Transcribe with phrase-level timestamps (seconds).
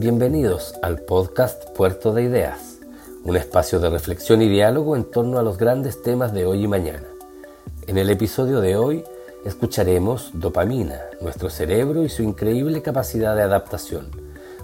[0.00, 2.78] Bienvenidos al podcast Puerto de Ideas,
[3.24, 6.68] un espacio de reflexión y diálogo en torno a los grandes temas de hoy y
[6.68, 7.08] mañana.
[7.88, 9.02] En el episodio de hoy
[9.44, 14.06] escucharemos Dopamina, nuestro cerebro y su increíble capacidad de adaptación,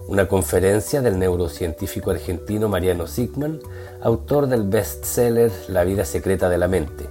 [0.06, 3.58] una conferencia del neurocientífico argentino Mariano Sigman,
[4.02, 7.08] autor del bestseller La vida secreta de la mente.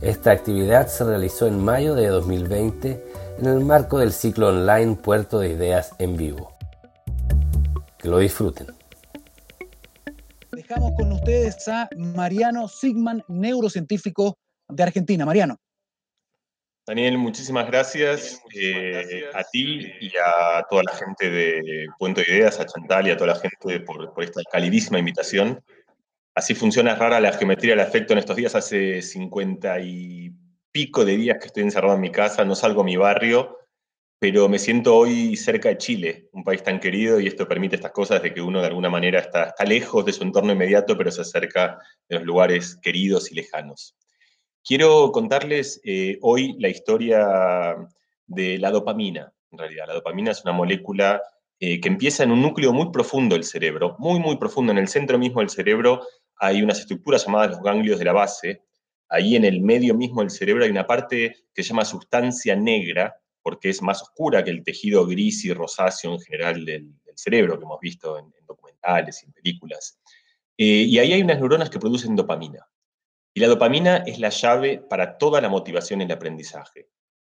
[0.00, 3.04] Esta actividad se realizó en mayo de 2020
[3.38, 6.55] en el marco del ciclo online Puerto de Ideas en vivo.
[8.06, 8.68] Que lo disfruten.
[10.52, 14.38] Dejamos con ustedes a Mariano Sigman, neurocientífico
[14.68, 15.26] de Argentina.
[15.26, 15.56] Mariano.
[16.86, 22.60] Daniel, muchísimas gracias, eh, a ti y a toda la gente de Puerto de Ideas,
[22.60, 25.60] a Chantal y a toda la gente por, por esta calidísima invitación.
[26.36, 28.54] Así funciona rara la geometría del afecto en estos días.
[28.54, 30.30] Hace 50 y
[30.70, 33.65] pico de días que estoy encerrado en mi casa, no salgo a mi barrio,
[34.18, 37.92] pero me siento hoy cerca de Chile, un país tan querido, y esto permite estas
[37.92, 41.10] cosas de que uno de alguna manera está, está lejos de su entorno inmediato, pero
[41.10, 41.78] se acerca
[42.08, 43.94] de los lugares queridos y lejanos.
[44.64, 47.76] Quiero contarles eh, hoy la historia
[48.26, 49.84] de la dopamina, en realidad.
[49.86, 51.22] La dopamina es una molécula
[51.60, 54.72] eh, que empieza en un núcleo muy profundo del cerebro, muy, muy profundo.
[54.72, 56.06] En el centro mismo del cerebro
[56.38, 58.62] hay unas estructuras llamadas los ganglios de la base,
[59.08, 63.14] ahí en el medio mismo del cerebro hay una parte que se llama sustancia negra,
[63.46, 67.64] porque es más oscura que el tejido gris y rosáceo en general del, cerebro que
[67.64, 70.00] hemos visto en, documentales y en películas.
[70.58, 72.66] Eh, y ahí hay unas neuronas que producen dopamina.
[73.32, 76.88] Y la dopamina es la llave para toda la motivación en el aprendizaje.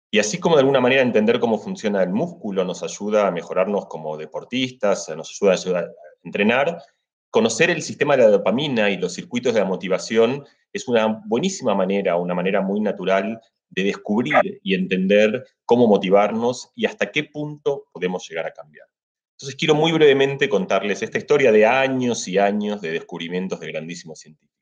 [0.09, 3.87] Y así como de alguna manera entender cómo funciona el músculo nos ayuda a mejorarnos
[3.87, 5.87] como deportistas, nos ayuda a
[6.23, 6.85] entrenar,
[7.31, 11.75] conocer el sistema de la dopamina y los circuitos de la motivación es una buenísima
[11.75, 17.87] manera, una manera muy natural de descubrir y entender cómo motivarnos y hasta qué punto
[17.93, 18.87] podemos llegar a cambiar.
[19.33, 24.21] Entonces quiero muy brevemente contarles esta historia de años y años de descubrimientos de grandísimos
[24.21, 24.57] científicos.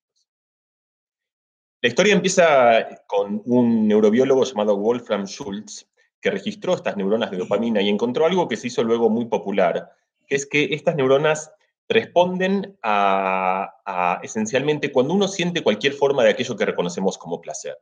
[1.80, 5.86] La historia empieza con un neurobiólogo llamado Wolfram Schultz,
[6.20, 9.92] que registró estas neuronas de dopamina y encontró algo que se hizo luego muy popular,
[10.26, 11.52] que es que estas neuronas
[11.88, 17.76] responden a, esencialmente cuando uno siente cualquier forma de aquello que reconocemos como placer.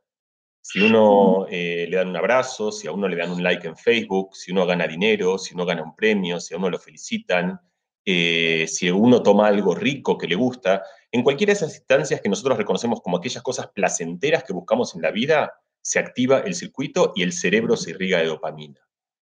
[0.65, 3.75] Si uno eh, le dan un abrazo, si a uno le dan un like en
[3.75, 7.59] Facebook, si uno gana dinero, si uno gana un premio, si a uno lo felicitan,
[8.05, 10.81] eh, si uno toma algo rico que le gusta,
[11.11, 15.01] en cualquiera de esas instancias que nosotros reconocemos como aquellas cosas placenteras que buscamos en
[15.01, 15.51] la vida,
[15.81, 18.79] se activa el circuito y el cerebro se irriga de dopamina.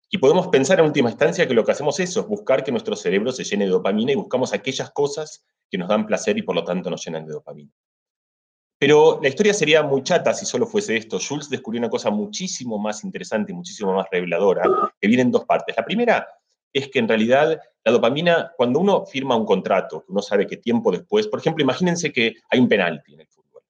[0.10, 2.72] Y podemos pensar en última instancia que lo que hacemos es eso, es buscar que
[2.72, 6.42] nuestro cerebro se llene de dopamina y buscamos aquellas cosas que nos dan placer y
[6.42, 7.72] por lo tanto nos llenan de dopamina.
[8.80, 11.20] Pero la historia sería muy chata si solo fuese esto.
[11.20, 14.64] Schultz descubrió una cosa muchísimo más interesante y muchísimo más reveladora,
[15.00, 15.76] que viene en dos partes.
[15.76, 16.26] La primera
[16.72, 20.92] es que en realidad la dopamina, cuando uno firma un contrato, uno sabe que tiempo
[20.92, 23.64] después, por ejemplo, imagínense que hay un penalti en el fútbol.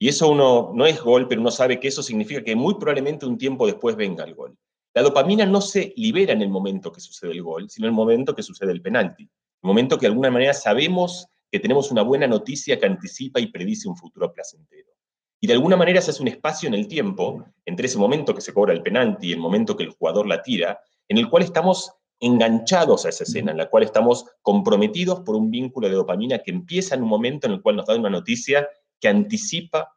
[0.00, 3.26] Y eso uno no es gol, pero uno sabe que eso significa que muy probablemente
[3.26, 4.56] un tiempo después venga el gol.
[4.94, 7.96] La dopamina no se libera en el momento que sucede el gol, sino en el
[7.96, 9.22] momento que sucede el penalti.
[9.22, 13.48] El momento que de alguna manera sabemos que tenemos una buena noticia que anticipa y
[13.48, 14.92] predice un futuro placentero.
[15.40, 18.42] Y de alguna manera se hace un espacio en el tiempo, entre ese momento que
[18.42, 21.42] se cobra el penalti y el momento que el jugador la tira, en el cual
[21.42, 26.38] estamos enganchados a esa escena, en la cual estamos comprometidos por un vínculo de dopamina
[26.38, 28.68] que empieza en un momento en el cual nos da una noticia
[29.00, 29.96] que anticipa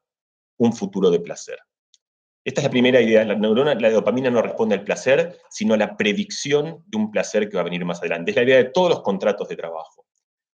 [0.58, 1.58] un futuro de placer.
[2.46, 3.24] Esta es la primera idea.
[3.26, 7.50] La neurona, la dopamina no responde al placer, sino a la predicción de un placer
[7.50, 8.32] que va a venir más adelante.
[8.32, 10.06] Es la idea de todos los contratos de trabajo.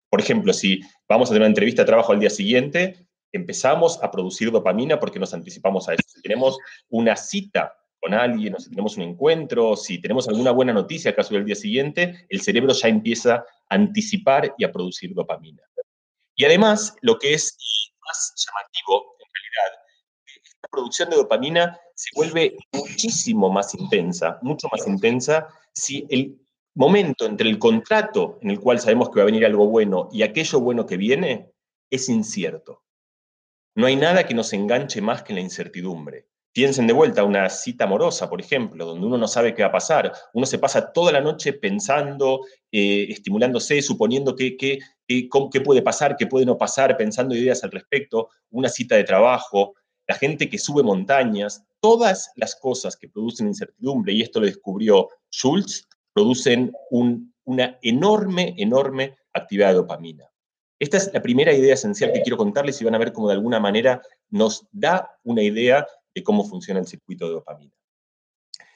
[0.10, 4.10] Por ejemplo, si vamos a tener una entrevista de trabajo al día siguiente, empezamos a
[4.10, 6.04] producir dopamina porque nos anticipamos a eso.
[6.08, 6.58] Si tenemos
[6.90, 11.34] una cita con alguien, o si tenemos un encuentro, si tenemos alguna buena noticia acaso
[11.34, 15.62] del día siguiente, el cerebro ya empieza a anticipar y a producir dopamina.
[16.36, 17.58] Y además, lo que es
[18.08, 19.80] más llamativo, en realidad,
[20.64, 26.40] la producción de dopamina se vuelve muchísimo más intensa, mucho más intensa, si el
[26.80, 30.24] momento entre el contrato en el cual sabemos que va a venir algo bueno y
[30.24, 31.52] aquello bueno que viene
[31.92, 32.84] es incierto.
[33.76, 36.30] No hay nada que nos enganche más que la incertidumbre.
[36.54, 39.74] Piensen de vuelta una cita amorosa, por ejemplo, donde uno no sabe qué va a
[39.74, 40.14] pasar.
[40.34, 44.80] Uno se pasa toda la noche pensando, eh, estimulándose, suponiendo qué que,
[45.62, 48.30] puede pasar, qué puede no pasar, pensando ideas al respecto.
[48.52, 49.74] Una cita de trabajo,
[50.08, 55.10] la gente que sube montañas, todas las cosas que producen incertidumbre, y esto lo descubrió
[55.30, 55.89] Schultz,
[56.20, 60.30] producen una enorme, enorme actividad de dopamina.
[60.78, 63.36] Esta es la primera idea esencial que quiero contarles y van a ver cómo de
[63.36, 67.74] alguna manera nos da una idea de cómo funciona el circuito de dopamina.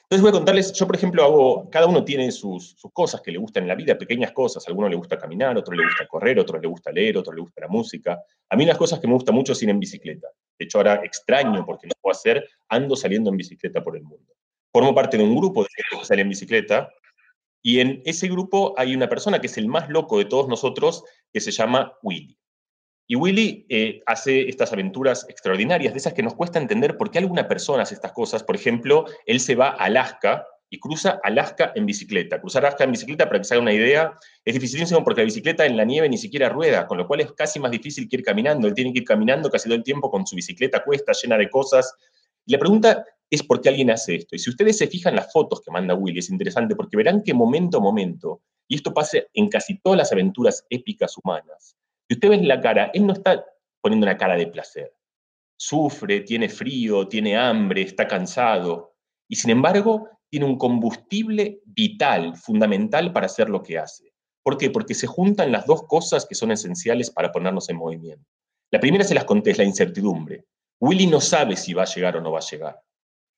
[0.04, 3.36] Entonces voy a contarles, yo por ejemplo hago, cada uno tiene sus, cosas que le
[3.36, 6.38] gustan en la vida, pequeñas cosas, a alguno le gusta caminar, otro le gusta correr,
[6.38, 8.22] otro le gusta leer, otro le gusta la música.
[8.48, 10.28] A mí las cosas que me gusta mucho es ir en bicicleta.
[10.58, 14.32] De hecho ahora extraño porque no puedo hacer, ando saliendo en bicicleta por el mundo.
[14.72, 16.90] Formo parte de un grupo de gente que sale en bicicleta
[17.66, 21.02] y en ese grupo hay una persona que es el más loco de todos nosotros
[21.32, 22.38] que se llama Willy.
[23.06, 27.18] Y Willy eh, hace estas aventuras extraordinarias, de esas que nos cuesta entender por qué
[27.18, 28.42] alguna persona hace estas cosas.
[28.42, 32.38] Por ejemplo, él se va a Alaska y cruza Alaska en bicicleta.
[32.38, 34.12] Cruzar Alaska en bicicleta, para que se haga una idea,
[34.44, 37.32] es dificilísimo porque la bicicleta en la nieve ni siquiera rueda, con lo cual es
[37.32, 38.68] casi más difícil que ir caminando.
[38.68, 41.48] Él tiene que ir caminando casi todo el tiempo con su bicicleta cuesta, llena de
[41.48, 41.94] cosas.
[42.46, 44.36] Y la pregunta es por qué alguien hace esto.
[44.36, 47.34] Y si ustedes se fijan las fotos que manda Willy, es interesante porque verán que
[47.34, 51.76] momento a momento, y esto pasa en casi todas las aventuras épicas humanas,
[52.08, 53.44] si usted ve la cara, él no está
[53.80, 54.94] poniendo una cara de placer.
[55.56, 58.94] Sufre, tiene frío, tiene hambre, está cansado.
[59.28, 64.12] Y sin embargo, tiene un combustible vital, fundamental para hacer lo que hace.
[64.42, 64.68] ¿Por qué?
[64.70, 68.28] Porque se juntan las dos cosas que son esenciales para ponernos en movimiento.
[68.70, 70.44] La primera se las conté, es la incertidumbre.
[70.84, 72.78] Willy no sabe si va a llegar o no va a llegar.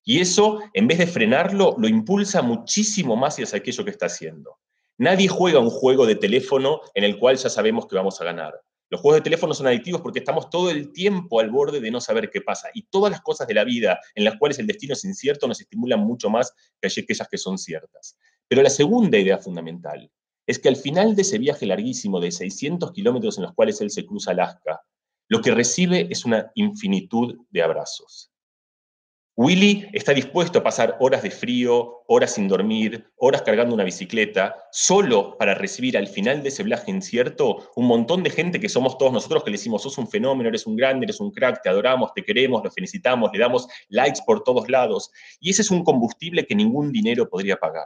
[0.03, 4.59] Y eso, en vez de frenarlo, lo impulsa muchísimo más hacia aquello que está haciendo.
[4.99, 8.61] Nadie juega un juego de teléfono en el cual ya sabemos que vamos a ganar.
[8.91, 12.01] Los juegos de teléfono son adictivos porque estamos todo el tiempo al borde de no
[12.01, 12.69] saber qué pasa.
[12.75, 15.61] Y todas las cosas de la vida en las cuales el destino es incierto nos
[15.61, 18.19] estimulan mucho más que aquellas que son ciertas.
[18.49, 20.11] Pero la segunda idea fundamental
[20.49, 23.91] es que al final de ese viaje larguísimo de 600 kilómetros en los cuales él
[23.91, 24.81] se cruza Alaska,
[25.29, 28.31] lo que recibe es una infinitud de abrazos.
[29.39, 34.57] Willy está dispuesto a pasar horas de frío, horas sin dormir, horas cargando una bicicleta,
[34.73, 38.97] solo para recibir al final de ese viaje incierto un montón de gente que somos
[38.97, 41.69] todos nosotros que le decimos, sos un fenómeno, eres un grande, eres un crack, te
[41.69, 45.11] adoramos, te queremos, lo felicitamos, le damos likes por todos lados.
[45.39, 47.85] Y ese es un combustible que ningún dinero podría pagar.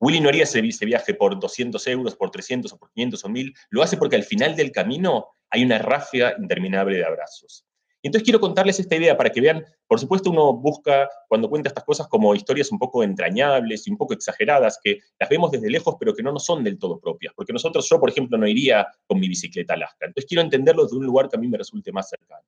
[0.00, 3.54] Willy no haría ese, viaje por 200 euros, por 300 o por 500 o 1000,
[3.70, 7.66] lo hace porque al final del camino hay una ráfaga interminable de abrazos.
[8.02, 11.82] Entonces quiero contarles esta idea para que vean, por supuesto uno busca cuando cuenta estas
[11.82, 15.96] cosas como historias un poco entrañables y un poco exageradas, que las vemos desde lejos
[15.98, 18.86] pero que no nos son del todo propias, porque nosotros, yo por ejemplo, no iría
[19.06, 21.58] con mi bicicleta a Alaska, entonces quiero entenderlo desde un lugar que a mí me
[21.58, 22.44] resulte más cercano.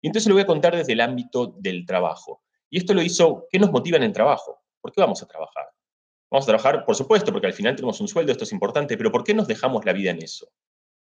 [0.00, 2.42] Y entonces lo voy a contar desde el ámbito del trabajo.
[2.70, 4.62] Y esto lo hizo, ¿qué nos motiva en el trabajo?
[4.80, 5.66] ¿Por qué vamos a trabajar?
[6.30, 9.10] Vamos a trabajar, por supuesto, porque al final tenemos un sueldo, esto es importante, pero
[9.10, 10.48] ¿por qué nos dejamos la vida en eso?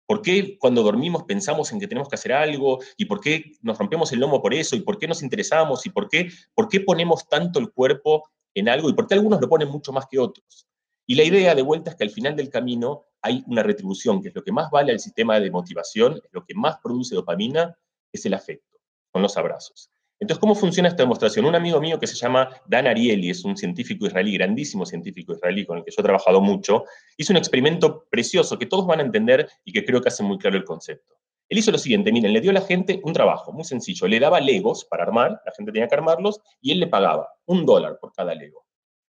[0.06, 2.80] ¿Por qué cuando dormimos pensamos en que tenemos que hacer algo?
[2.98, 4.76] ¿Y por qué nos rompemos el lomo por eso?
[4.76, 5.86] ¿Y por qué nos interesamos?
[5.86, 8.90] ¿Y por qué, por qué ponemos tanto el cuerpo en algo?
[8.90, 10.68] ¿Y por qué algunos lo ponen mucho más que otros?
[11.06, 14.30] Y la idea de vuelta es que al final del camino hay una retribución, que
[14.30, 17.78] es lo que más vale al sistema de motivación, es lo que más produce dopamina,
[18.12, 18.78] es el afecto,
[19.12, 19.92] son los abrazos.
[20.20, 21.46] Entonces, ¿cómo funciona esta demostración?
[21.46, 25.66] Un amigo mío que se llama Dan Ariely, es un científico israelí, grandísimo científico israelí
[25.66, 26.84] con el que yo he trabajado mucho,
[27.16, 30.38] hizo un experimento precioso que todos van a entender y que creo que hace muy
[30.38, 31.16] claro el concepto.
[31.48, 34.20] Él hizo lo siguiente, miren, le dio a la gente un trabajo muy sencillo, le
[34.20, 37.98] daba legos para armar, la gente tenía que armarlos, y él le pagaba un dólar
[38.00, 38.66] por cada lego.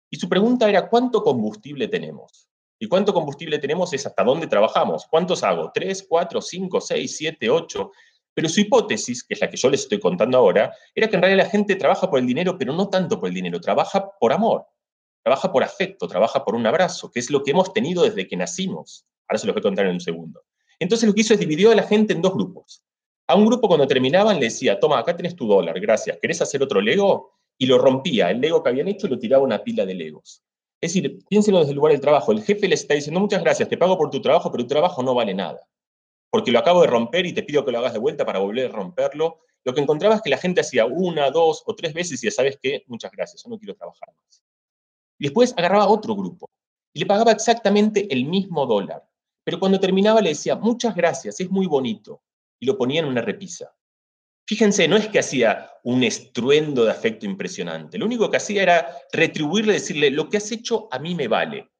[0.09, 2.47] Y su pregunta era, ¿cuánto combustible tenemos?
[2.79, 5.05] ¿Y cuánto combustible tenemos es hasta dónde trabajamos?
[5.09, 5.71] ¿Cuántos hago?
[5.73, 7.91] ¿Tres, cuatro, cinco, seis, siete, ocho?
[8.33, 11.21] Pero su hipótesis, que es la que yo les estoy contando ahora, era que en
[11.21, 14.31] realidad la gente trabaja por el dinero, pero no tanto por el dinero, trabaja por
[14.31, 14.65] amor,
[15.23, 18.37] trabaja por afecto, trabaja por un abrazo, que es lo que hemos tenido desde que
[18.37, 19.05] nacimos.
[19.27, 20.43] Ahora se los voy a contar en un segundo.
[20.79, 22.83] Entonces lo que hizo es dividió a la gente en dos grupos.
[23.27, 26.63] A un grupo cuando terminaban le decía, toma, acá tenés tu dólar, gracias, ¿querés hacer
[26.63, 27.33] otro Lego?
[27.57, 30.43] Y lo rompía, el Lego que habían hecho lo tiraba una pila de Legos.
[30.79, 32.31] Es decir, piénsenlo desde el lugar del trabajo.
[32.31, 35.03] El jefe les está diciendo, muchas gracias, te pago por tu trabajo, pero tu trabajo
[35.03, 35.59] no vale nada
[36.31, 38.71] porque lo acabo de romper y te pido que lo hagas de vuelta para volver
[38.71, 39.41] a romperlo.
[39.63, 42.31] Lo que encontraba es que la gente hacía una, dos o tres veces y ya
[42.31, 44.41] sabes qué, muchas gracias, yo no quiero trabajar más.
[45.19, 46.49] Y después agarraba otro grupo
[46.93, 49.07] y le pagaba exactamente el mismo dólar.
[49.43, 52.23] Pero cuando terminaba le decía, muchas gracias, es muy bonito.
[52.59, 53.75] Y lo ponía en una repisa.
[54.47, 57.97] Fíjense, no es que hacía un estruendo de afecto impresionante.
[57.97, 61.70] Lo único que hacía era retribuirle, decirle, lo que has hecho a mí me vale.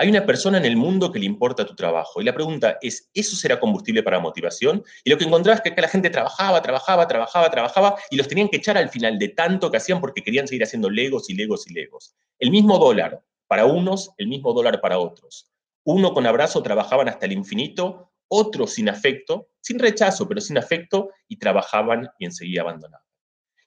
[0.00, 2.22] Hay una persona en el mundo que le importa tu trabajo.
[2.22, 4.82] Y la pregunta es, ¿eso será combustible para motivación?
[5.04, 8.26] Y lo que encontraba es que acá la gente trabajaba, trabajaba, trabajaba, trabajaba, y los
[8.26, 11.34] tenían que echar al final de tanto que hacían porque querían seguir haciendo legos y
[11.34, 12.14] legos y legos.
[12.38, 15.50] El mismo dólar para unos, el mismo dólar para otros.
[15.84, 21.10] Uno con abrazo trabajaban hasta el infinito, otros sin afecto, sin rechazo, pero sin afecto,
[21.28, 23.04] y trabajaban y enseguida abandonaban.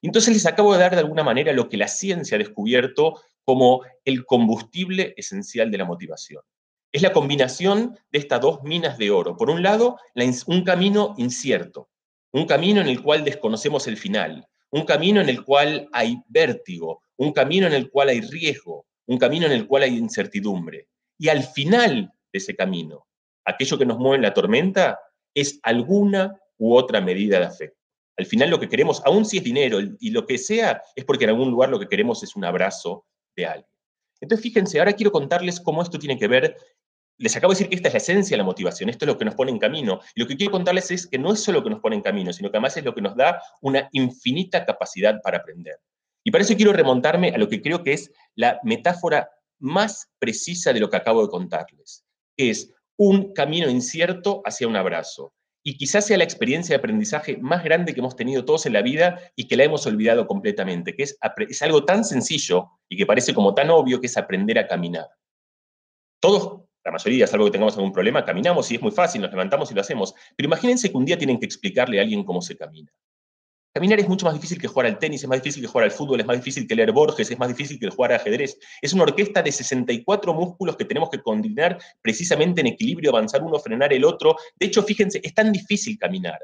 [0.02, 3.82] Entonces les acabo de dar de alguna manera lo que la ciencia ha descubierto como
[4.04, 6.42] el combustible esencial de la motivación.
[6.92, 9.36] Es la combinación de estas dos minas de oro.
[9.36, 9.98] Por un lado,
[10.46, 11.88] un camino incierto,
[12.32, 17.02] un camino en el cual desconocemos el final, un camino en el cual hay vértigo,
[17.16, 20.88] un camino en el cual hay riesgo, un camino en el cual hay incertidumbre.
[21.18, 23.06] Y al final de ese camino,
[23.44, 24.98] aquello que nos mueve en la tormenta
[25.34, 27.78] es alguna u otra medida de afecto.
[28.16, 31.24] Al final lo que queremos, aun si es dinero y lo que sea, es porque
[31.24, 33.04] en algún lugar lo que queremos es un abrazo
[33.36, 33.70] de alguien.
[34.20, 36.56] Entonces, fíjense, ahora quiero contarles cómo esto tiene que ver.
[37.18, 39.18] Les acabo de decir que esta es la esencia de la motivación, esto es lo
[39.18, 40.00] que nos pone en camino.
[40.14, 42.02] Y lo que quiero contarles es que no es solo lo que nos pone en
[42.02, 45.76] camino, sino que además es lo que nos da una infinita capacidad para aprender.
[46.24, 50.72] Y para eso quiero remontarme a lo que creo que es la metáfora más precisa
[50.72, 52.04] de lo que acabo de contarles,
[52.36, 55.34] que es un camino incierto hacia un abrazo.
[55.66, 58.82] Y quizás sea la experiencia de aprendizaje más grande que hemos tenido todos en la
[58.82, 61.18] vida y que la hemos olvidado completamente, que es,
[61.48, 65.08] es algo tan sencillo y que parece como tan obvio que es aprender a caminar.
[66.20, 69.70] Todos, la mayoría, salvo que tengamos algún problema, caminamos y es muy fácil, nos levantamos
[69.70, 70.14] y lo hacemos.
[70.36, 72.92] Pero imagínense que un día tienen que explicarle a alguien cómo se camina.
[73.76, 75.90] Caminar es mucho más difícil que jugar al tenis, es más difícil que jugar al
[75.90, 78.56] fútbol, es más difícil que leer Borges, es más difícil que jugar al ajedrez.
[78.80, 83.58] Es una orquesta de 64 músculos que tenemos que coordinar precisamente en equilibrio, avanzar uno,
[83.58, 84.36] frenar el otro.
[84.60, 86.38] De hecho, fíjense, es tan difícil caminar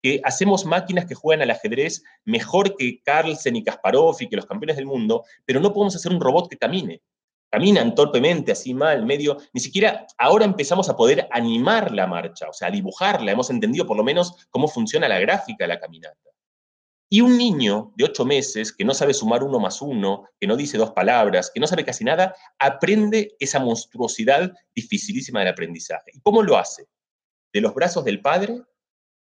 [0.00, 4.46] que hacemos máquinas que juegan al ajedrez mejor que Carlsen y Kasparov y que los
[4.46, 7.02] campeones del mundo, pero no podemos hacer un robot que camine.
[7.50, 9.38] Caminan torpemente, así mal, medio.
[9.52, 13.32] Ni siquiera ahora empezamos a poder animar la marcha, o sea, dibujarla.
[13.32, 16.28] Hemos entendido por lo menos cómo funciona la gráfica de la caminata.
[17.10, 20.56] Y un niño de ocho meses que no sabe sumar uno más uno, que no
[20.56, 26.10] dice dos palabras, que no sabe casi nada, aprende esa monstruosidad dificilísima del aprendizaje.
[26.12, 26.86] ¿Y cómo lo hace?
[27.52, 28.62] De los brazos del padre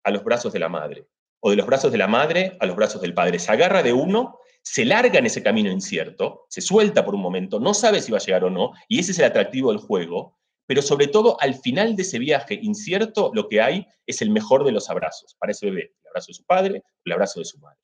[0.04, 1.06] a los brazos de la madre,
[1.40, 3.38] o de los brazos de la madre a los brazos del padre.
[3.38, 7.60] Se agarra de uno, se larga en ese camino incierto, se suelta por un momento,
[7.60, 10.38] no sabe si va a llegar o no, y ese es el atractivo del juego,
[10.70, 14.64] pero sobre todo al final de ese viaje incierto lo que hay es el mejor
[14.64, 17.80] de los abrazos para ese bebé abrazo de su padre, el abrazo de su madre.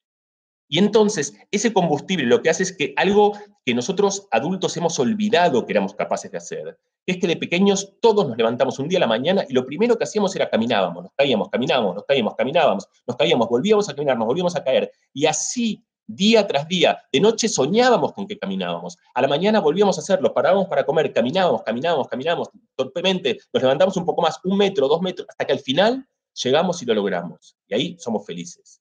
[0.69, 5.66] Y entonces, ese combustible lo que hace es que algo que nosotros adultos hemos olvidado
[5.66, 9.00] que éramos capaces de hacer, es que de pequeños todos nos levantamos un día a
[9.00, 12.88] la mañana y lo primero que hacíamos era caminábamos, nos caíamos, caminábamos, nos caíamos, caminábamos,
[13.05, 14.93] nos caíamos, volvíamos a caminar, nos volvíamos a caer.
[15.12, 19.98] Y así, día tras día, de noche soñábamos con que caminábamos, a la mañana volvíamos
[19.98, 24.56] a hacerlo, parábamos para comer, caminábamos, caminábamos, caminábamos, torpemente, nos levantamos un poco más, un
[24.56, 26.06] metro, dos metros, hasta que al final
[26.42, 27.56] llegamos y lo logramos.
[27.66, 28.80] Y ahí somos felices.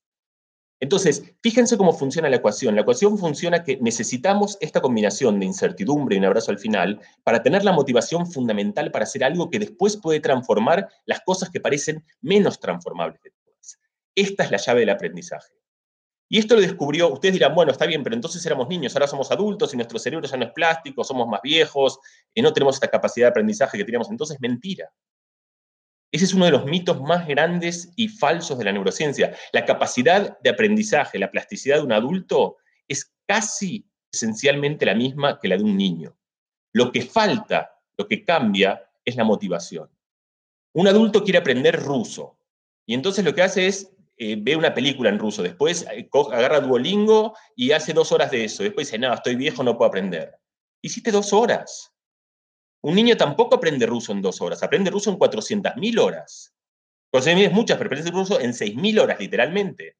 [0.78, 2.74] Entonces, fíjense cómo funciona la ecuación.
[2.74, 7.42] La ecuación funciona que necesitamos esta combinación de incertidumbre y un abrazo al final para
[7.42, 12.04] tener la motivación fundamental para hacer algo que después puede transformar las cosas que parecen
[12.20, 13.78] menos transformables de todas.
[14.14, 15.55] Esta es la llave del aprendizaje.
[16.28, 19.30] Y esto lo descubrió, ustedes dirán, bueno, está bien, pero entonces éramos niños, ahora somos
[19.30, 21.98] adultos y nuestro cerebro ya no es plástico, somos más viejos
[22.34, 24.38] y no tenemos esta capacidad de aprendizaje que teníamos entonces.
[24.40, 24.90] Mentira.
[26.10, 29.34] Ese es uno de los mitos más grandes y falsos de la neurociencia.
[29.52, 32.56] La capacidad de aprendizaje, la plasticidad de un adulto
[32.88, 36.16] es casi esencialmente la misma que la de un niño.
[36.72, 39.90] Lo que falta, lo que cambia, es la motivación.
[40.72, 42.38] Un adulto quiere aprender ruso
[42.86, 46.60] y entonces lo que hace es eh, ve una película en ruso, después eh, agarra
[46.60, 50.38] Duolingo y hace dos horas de eso, después dice, no, estoy viejo, no puedo aprender.
[50.80, 51.92] Hiciste dos horas.
[52.82, 56.54] Un niño tampoco aprende ruso en dos horas, aprende ruso en 400.000 horas.
[57.12, 59.96] 400.000 es muchas, pero aprende ruso en 6.000 horas, literalmente.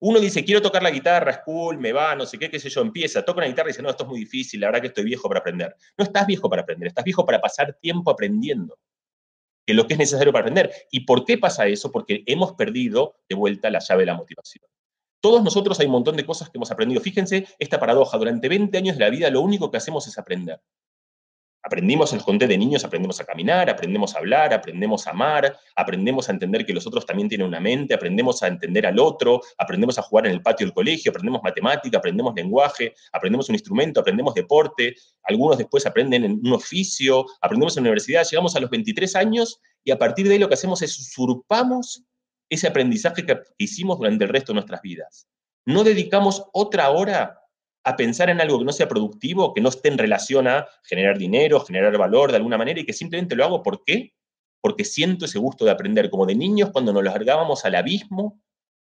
[0.00, 2.68] Uno dice, quiero tocar la guitarra, es cool, me va, no sé qué, qué sé
[2.68, 4.86] yo, empieza, toca una guitarra y dice, no, esto es muy difícil, la verdad que
[4.88, 5.74] estoy viejo para aprender.
[5.96, 8.78] No estás viejo para aprender, estás viejo para pasar tiempo aprendiendo,
[9.68, 10.72] que lo que es necesario para aprender.
[10.90, 11.92] ¿Y por qué pasa eso?
[11.92, 14.64] Porque hemos perdido de vuelta la llave de la motivación.
[15.20, 17.02] Todos nosotros hay un montón de cosas que hemos aprendido.
[17.02, 20.62] Fíjense esta paradoja, durante 20 años de la vida lo único que hacemos es aprender.
[21.62, 26.28] Aprendimos, el conté de niños, aprendemos a caminar, aprendemos a hablar, aprendemos a amar, aprendemos
[26.28, 29.98] a entender que los otros también tienen una mente, aprendemos a entender al otro, aprendemos
[29.98, 34.34] a jugar en el patio del colegio, aprendemos matemática, aprendemos lenguaje, aprendemos un instrumento, aprendemos
[34.34, 39.16] deporte, algunos después aprenden en un oficio, aprendemos en la universidad, llegamos a los 23
[39.16, 42.04] años y a partir de ahí lo que hacemos es usurpamos
[42.48, 45.28] ese aprendizaje que hicimos durante el resto de nuestras vidas.
[45.66, 47.40] No dedicamos otra hora
[47.84, 51.16] a pensar en algo que no sea productivo, que no esté en relación a generar
[51.18, 54.14] dinero, generar valor de alguna manera y que simplemente lo hago ¿por qué?
[54.60, 58.42] Porque siento ese gusto de aprender, como de niños cuando nos largábamos al abismo,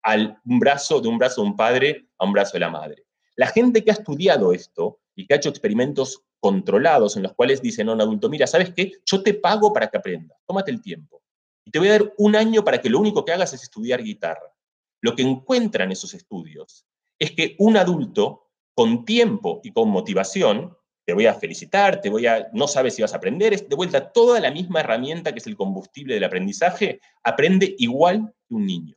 [0.03, 3.03] al un brazo de un brazo de un padre a un brazo de la madre.
[3.35, 7.61] La gente que ha estudiado esto y que ha hecho experimentos controlados en los cuales
[7.61, 8.91] dicen a un adulto, mira, ¿sabes qué?
[9.05, 11.23] Yo te pago para que aprendas, tómate el tiempo.
[11.65, 14.03] Y te voy a dar un año para que lo único que hagas es estudiar
[14.03, 14.53] guitarra.
[15.01, 16.85] Lo que encuentran esos estudios
[17.17, 18.44] es que un adulto
[18.75, 23.01] con tiempo y con motivación, te voy a felicitar, te voy a, no sabes si
[23.01, 26.23] vas a aprender, es de vuelta toda la misma herramienta que es el combustible del
[26.23, 28.95] aprendizaje, aprende igual que un niño.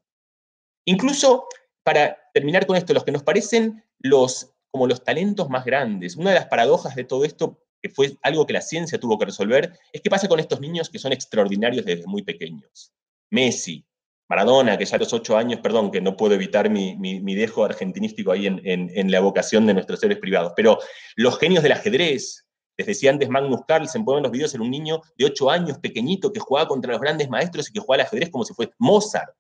[0.85, 1.47] Incluso,
[1.85, 6.17] para terminar con esto, los que nos parecen los como los talentos más grandes.
[6.17, 9.27] Una de las paradojas de todo esto, que fue algo que la ciencia tuvo que
[9.27, 12.93] resolver, es qué pasa con estos niños que son extraordinarios desde muy pequeños.
[13.31, 13.85] Messi,
[14.29, 18.33] Maradona, que ya a los ocho años, perdón, que no puedo evitar mi, dejo argentinístico
[18.33, 20.79] ahí en, en, la vocación de nuestros seres privados, pero
[21.17, 25.01] los genios del ajedrez, les decía antes Magnus Carlsen, ponen los videos, era un niño
[25.17, 28.31] de ocho años, pequeñito, que jugaba contra los grandes maestros y que jugaba al ajedrez
[28.31, 29.35] como si fuese Mozart.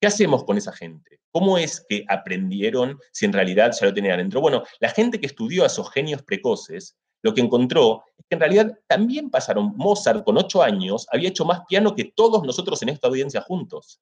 [0.00, 1.20] ¿Qué hacemos con esa gente?
[1.30, 4.40] ¿Cómo es que aprendieron si en realidad ya lo tenían dentro?
[4.40, 8.40] Bueno, la gente que estudió a esos genios precoces lo que encontró es que en
[8.40, 9.74] realidad también pasaron.
[9.76, 14.00] Mozart, con ocho años, había hecho más piano que todos nosotros en esta audiencia juntos.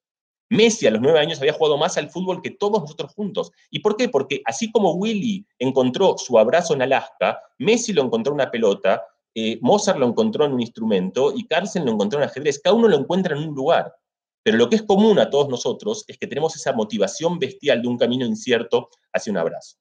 [0.50, 3.52] Messi a los nueve años había jugado más al fútbol que todos nosotros juntos.
[3.70, 4.08] ¿Y por qué?
[4.08, 9.04] Porque así como Willy encontró su abrazo en Alaska, Messi lo encontró en una pelota,
[9.34, 12.60] eh, Mozart lo encontró en un instrumento y Carlsen lo encontró en ajedrez.
[12.60, 13.94] Cada uno lo encuentra en un lugar.
[14.42, 17.88] Pero lo que es común a todos nosotros es que tenemos esa motivación bestial de
[17.88, 19.76] un camino incierto hacia un abrazo.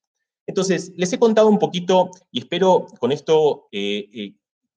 [0.47, 4.33] Entonces, les he contado un poquito y espero con esto eh, eh,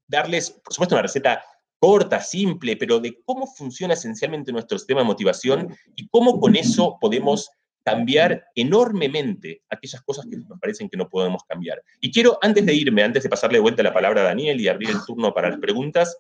[0.07, 1.43] darles, por supuesto, una receta
[1.79, 6.99] corta, simple, pero de cómo funciona esencialmente nuestro sistema de motivación y cómo con eso
[7.01, 7.51] podemos
[7.83, 11.83] cambiar enormemente aquellas cosas que nos parecen que no podemos cambiar.
[12.01, 14.69] Y quiero, antes de irme, antes de pasarle de vuelta la palabra a Daniel y
[14.69, 16.19] abrir el turno para las preguntas,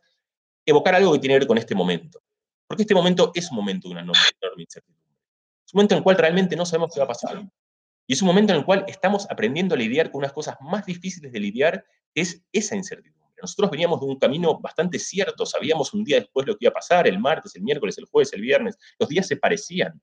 [0.64, 2.22] evocar algo que tiene que ver con este momento.
[2.66, 5.16] Porque este momento es un momento de una enorme, enorme incertidumbre.
[5.66, 7.44] Es un momento en el cual realmente no sabemos qué va a pasar.
[8.10, 10.84] Y es un momento en el cual estamos aprendiendo a lidiar con unas cosas más
[10.84, 13.36] difíciles de lidiar, que es esa incertidumbre.
[13.40, 16.74] Nosotros veníamos de un camino bastante cierto, sabíamos un día después lo que iba a
[16.74, 20.02] pasar, el martes, el miércoles, el jueves, el viernes, los días se parecían.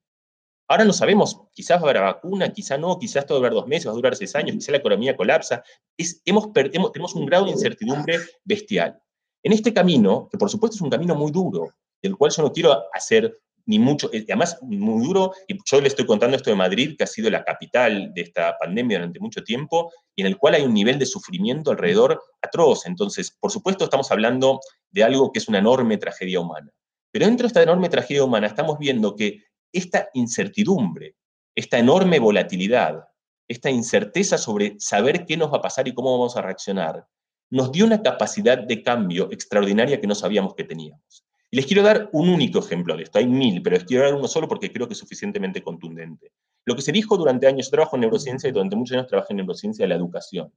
[0.70, 3.62] Ahora no sabemos, quizás va a haber vacuna, quizás no, quizás todo va a durar
[3.62, 5.62] dos meses, va a durar seis años, quizás la economía colapsa.
[5.98, 9.02] Es, hemos, tenemos un grado de incertidumbre bestial.
[9.44, 12.54] En este camino, que por supuesto es un camino muy duro, del cual yo no
[12.54, 13.38] quiero hacer
[13.68, 17.04] ni mucho, y además muy duro, y yo le estoy contando esto de Madrid, que
[17.04, 20.64] ha sido la capital de esta pandemia durante mucho tiempo, y en el cual hay
[20.64, 22.86] un nivel de sufrimiento alrededor atroz.
[22.86, 26.72] Entonces, por supuesto, estamos hablando de algo que es una enorme tragedia humana.
[27.12, 31.16] Pero dentro de esta enorme tragedia humana estamos viendo que esta incertidumbre,
[31.54, 33.04] esta enorme volatilidad,
[33.50, 37.06] esta incerteza sobre saber qué nos va a pasar y cómo vamos a reaccionar,
[37.50, 41.27] nos dio una capacidad de cambio extraordinaria que no sabíamos que teníamos.
[41.50, 43.20] Les quiero dar un único ejemplo de esto.
[43.20, 46.32] Hay mil, pero les quiero dar uno solo porque creo que es suficientemente contundente.
[46.66, 49.32] Lo que se dijo durante años, yo trabajo en neurociencia y durante muchos años trabajé
[49.32, 50.52] en neurociencia de la educación.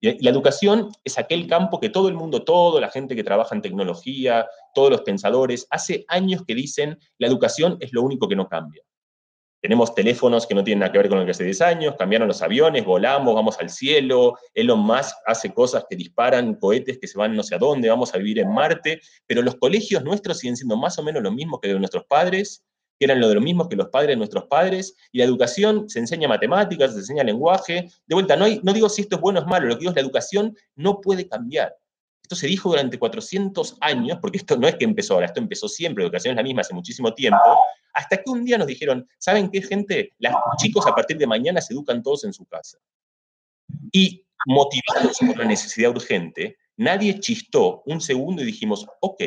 [0.00, 3.62] La educación es aquel campo que todo el mundo, toda la gente que trabaja en
[3.62, 8.48] tecnología, todos los pensadores, hace años que dicen la educación es lo único que no
[8.48, 8.82] cambia.
[9.64, 12.28] Tenemos teléfonos que no tienen nada que ver con lo que hace 10 años, cambiaron
[12.28, 17.16] los aviones, volamos, vamos al cielo, Elon Musk hace cosas que disparan cohetes que se
[17.16, 20.58] van no sé a dónde, vamos a vivir en Marte, pero los colegios nuestros siguen
[20.58, 22.62] siendo más o menos lo mismo que de nuestros padres,
[22.98, 25.88] que eran lo de lo mismo que los padres de nuestros padres, y la educación
[25.88, 27.88] se enseña matemáticas, se enseña lenguaje.
[28.06, 29.92] De vuelta, no, no digo si esto es bueno o es malo, lo que digo
[29.92, 31.74] es la educación no puede cambiar.
[32.24, 35.68] Esto se dijo durante 400 años, porque esto no es que empezó ahora, esto empezó
[35.68, 37.60] siempre, la educación es la misma hace muchísimo tiempo,
[37.92, 40.10] hasta que un día nos dijeron, ¿saben qué, gente?
[40.18, 42.78] Los chicos a partir de mañana se educan todos en su casa.
[43.92, 49.22] Y motivados por la necesidad urgente, nadie chistó un segundo y dijimos, ok.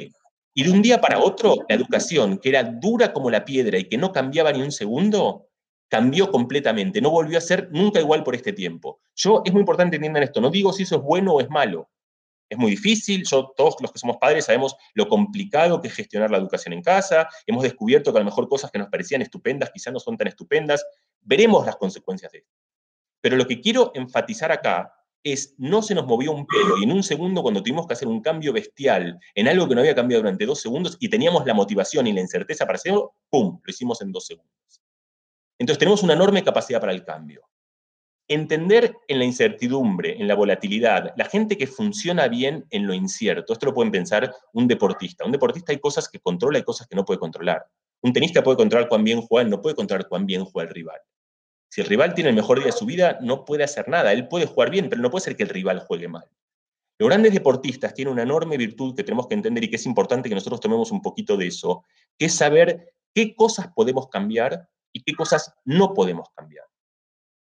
[0.56, 3.88] Y de un día para otro, la educación, que era dura como la piedra y
[3.88, 5.50] que no cambiaba ni un segundo,
[5.88, 9.02] cambió completamente, no volvió a ser nunca igual por este tiempo.
[9.16, 11.50] Yo, es muy importante que entiendan esto, no digo si eso es bueno o es
[11.52, 11.92] malo,
[12.50, 16.32] es muy difícil, yo, todos los que somos padres sabemos lo complicado que es gestionar
[16.32, 19.72] la educación en casa, hemos descubierto que a lo mejor cosas que nos parecían estupendas
[19.74, 20.86] quizás no son tan estupendas,
[21.22, 22.52] veremos las consecuencias de esto.
[23.22, 26.92] Pero lo que quiero enfatizar acá es, no se nos movió un pelo y en
[26.92, 30.24] un segundo cuando tuvimos que hacer un cambio bestial en algo que no había cambiado
[30.24, 34.02] durante dos segundos y teníamos la motivación y la incerteza para hacerlo, ¡pum!, lo hicimos
[34.02, 34.82] en dos segundos.
[35.60, 37.42] Entonces tenemos una enorme capacidad para el cambio.
[38.30, 43.54] Entender en la incertidumbre, en la volatilidad, la gente que funciona bien en lo incierto,
[43.54, 45.24] esto lo pueden pensar un deportista.
[45.24, 47.66] Un deportista hay cosas que controla y cosas que no puede controlar.
[48.02, 51.00] Un tenista puede controlar cuán bien juega, no puede controlar cuán bien juega el rival.
[51.70, 54.12] Si el rival tiene el mejor día de su vida, no puede hacer nada.
[54.12, 56.30] Él puede jugar bien, pero no puede ser que el rival juegue mal.
[57.00, 60.28] Los grandes deportistas tienen una enorme virtud que tenemos que entender y que es importante
[60.28, 61.86] que nosotros tomemos un poquito de eso,
[62.18, 66.66] que es saber qué cosas podemos cambiar y qué cosas no podemos cambiar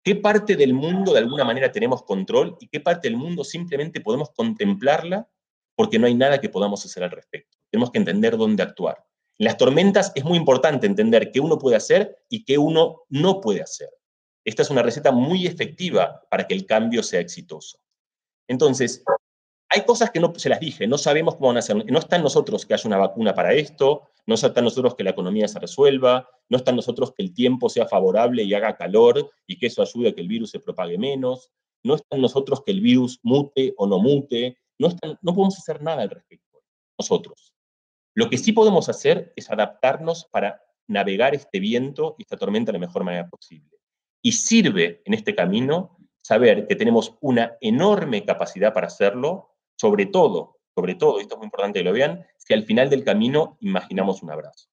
[0.05, 4.01] qué parte del mundo de alguna manera tenemos control y qué parte del mundo simplemente
[4.01, 5.29] podemos contemplarla
[5.75, 7.59] porque no hay nada que podamos hacer al respecto.
[7.71, 9.05] Tenemos que entender dónde actuar.
[9.39, 13.41] En las tormentas es muy importante entender qué uno puede hacer y qué uno no
[13.41, 13.89] puede hacer.
[14.45, 17.81] Esta es una receta muy efectiva para que el cambio sea exitoso.
[18.47, 19.03] Entonces,
[19.75, 21.91] hay cosas que no, se las dije, no sabemos cómo van a ser.
[21.91, 25.03] No está en nosotros que haya una vacuna para esto, no está en nosotros que
[25.03, 28.77] la economía se resuelva, no está en nosotros que el tiempo sea favorable y haga
[28.77, 31.51] calor y que eso ayude a que el virus se propague menos,
[31.83, 34.89] no está en nosotros que el virus mute o no mute, no,
[35.23, 36.63] no podemos hacer nada al respecto,
[36.97, 37.53] nosotros.
[38.15, 42.79] Lo que sí podemos hacer es adaptarnos para navegar este viento y esta tormenta de
[42.79, 43.77] la mejor manera posible.
[44.23, 49.54] Y sirve en este camino saber que tenemos una enorme capacidad para hacerlo
[49.85, 53.05] sobre todo, sobre todo, esto es muy importante que lo vean, si al final del
[53.05, 54.71] camino imaginamos un abrazo.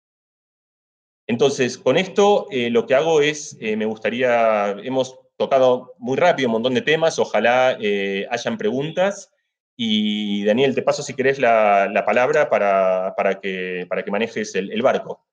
[1.27, 6.47] Entonces, con esto eh, lo que hago es, eh, me gustaría, hemos tocado muy rápido
[6.47, 9.33] un montón de temas, ojalá eh, hayan preguntas.
[9.75, 14.81] Y Daniel, te paso si querés la, palabra para, para, que, para que manejes el
[14.81, 15.25] barco.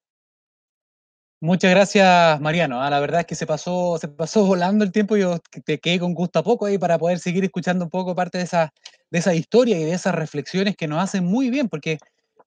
[1.40, 2.82] Muchas gracias, Mariano.
[2.82, 5.78] Ah, la verdad es que se pasó, se pasó volando el tiempo y yo te
[5.78, 8.72] quedé con gusto a poco ahí para poder seguir escuchando un poco parte de esa,
[9.10, 11.98] de esa historia y de esas reflexiones que nos hacen muy bien, porque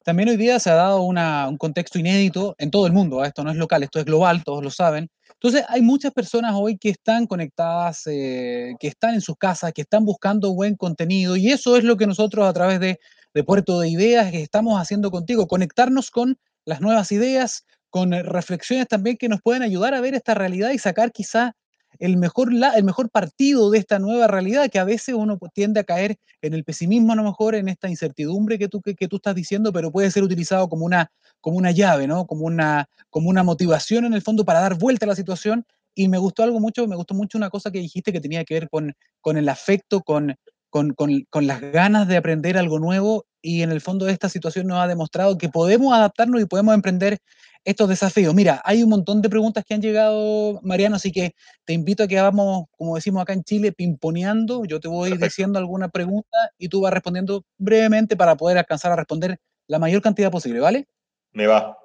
[0.04, 3.22] también hoy día se ha dado un contexto inédito en todo el mundo.
[3.22, 3.28] ¿ah?
[3.28, 5.10] Esto no es local, esto es global, todos lo saben.
[5.34, 9.82] Entonces, hay muchas personas hoy que están conectadas, eh, que están en sus casas, que
[9.82, 13.00] están buscando buen contenido, y eso es lo que nosotros a través de,
[13.34, 18.88] de Puerto de Ideas estamos haciendo contigo, conectarnos con las nuevas ideas, con eh, reflexiones
[18.88, 21.54] también que nos pueden ayudar a ver esta realidad y sacar quizá
[22.02, 25.84] el mejor, el mejor partido de esta nueva realidad, que a veces uno tiende a
[25.84, 29.36] caer en el pesimismo, a lo mejor en esta incertidumbre que tú, que, tú estás
[29.36, 31.12] diciendo, pero puede ser utilizado como una,
[31.42, 32.26] como una llave, ¿no?
[32.26, 35.64] Como una, como una motivación en el fondo para dar vuelta a la situación.
[35.94, 38.56] Y me gustó algo mucho, me gustó mucho una cosa que dijiste que tenía que
[38.56, 40.36] ver con, con el afecto, con,
[40.72, 44.68] con, con, con, las ganas de aprender algo nuevo y en el fondo esta situación
[44.68, 47.20] nos ha demostrado que podemos adaptarnos y podemos emprender
[47.64, 48.34] estos desafíos.
[48.34, 52.08] Mira, hay un montón de preguntas que han llegado, Mariano, así que te invito a
[52.08, 54.66] que vamos, como decimos acá en Chile, pimponeando.
[54.66, 58.96] Yo te voy diciendo alguna pregunta y tú vas respondiendo brevemente para poder alcanzar a
[58.96, 60.88] responder la mayor cantidad posible, ¿vale?
[61.34, 61.78] Me va.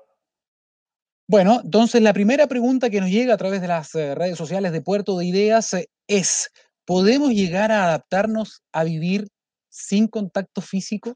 [1.28, 4.72] Bueno, entonces la primera pregunta que nos llega a través de las eh, redes sociales
[4.72, 6.52] de Puerto de Ideas eh, es,
[6.84, 9.28] ¿podemos llegar a adaptarnos a vivir
[9.68, 11.14] sin contacto físico?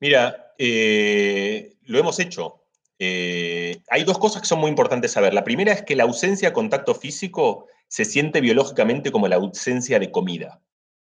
[0.00, 2.57] Mira, eh, lo hemos hecho.
[2.98, 5.34] Eh, hay dos cosas que son muy importantes saber.
[5.34, 9.98] La primera es que la ausencia de contacto físico se siente biológicamente como la ausencia
[9.98, 10.60] de comida.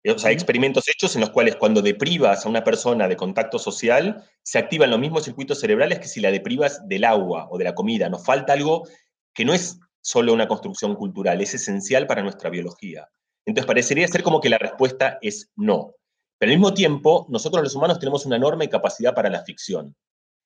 [0.07, 3.59] O sea, hay experimentos hechos en los cuales cuando deprivas a una persona de contacto
[3.59, 7.65] social, se activan los mismos circuitos cerebrales que si la deprivas del agua o de
[7.65, 8.09] la comida.
[8.09, 8.87] Nos falta algo
[9.33, 13.07] que no es solo una construcción cultural, es esencial para nuestra biología.
[13.45, 15.93] Entonces parecería ser como que la respuesta es no.
[16.39, 19.95] Pero al mismo tiempo, nosotros los humanos tenemos una enorme capacidad para la ficción.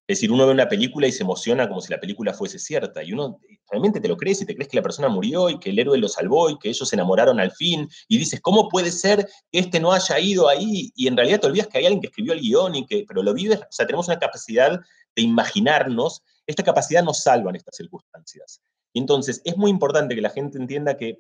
[0.08, 3.04] Es decir, uno ve una película y se emociona como si la película fuese cierta,
[3.04, 3.40] y uno
[3.70, 5.98] realmente te lo crees y te crees que la persona murió y que el héroe
[5.98, 9.60] lo salvó y que ellos se enamoraron al fin, y dices, ¿cómo puede ser que
[9.60, 10.92] este no haya ido ahí?
[10.96, 13.24] Y en realidad te olvidas que hay alguien que escribió el guion y que, pero
[13.24, 14.80] lo vives, o sea, tenemos una capacidad
[15.16, 18.62] de imaginarnos, esta capacidad nos salva en estas circunstancias.
[18.94, 21.20] Y entonces es muy importante que la gente entienda que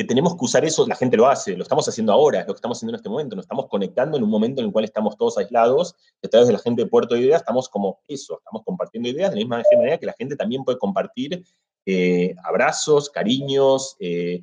[0.00, 2.54] que tenemos que usar eso, la gente lo hace, lo estamos haciendo ahora, es lo
[2.54, 4.86] que estamos haciendo en este momento, nos estamos conectando en un momento en el cual
[4.86, 8.38] estamos todos aislados, a través de la gente de Puerto de Ideas estamos como eso,
[8.38, 11.44] estamos compartiendo ideas de la misma manera que la gente también puede compartir
[11.84, 14.42] eh, abrazos, cariños, eh,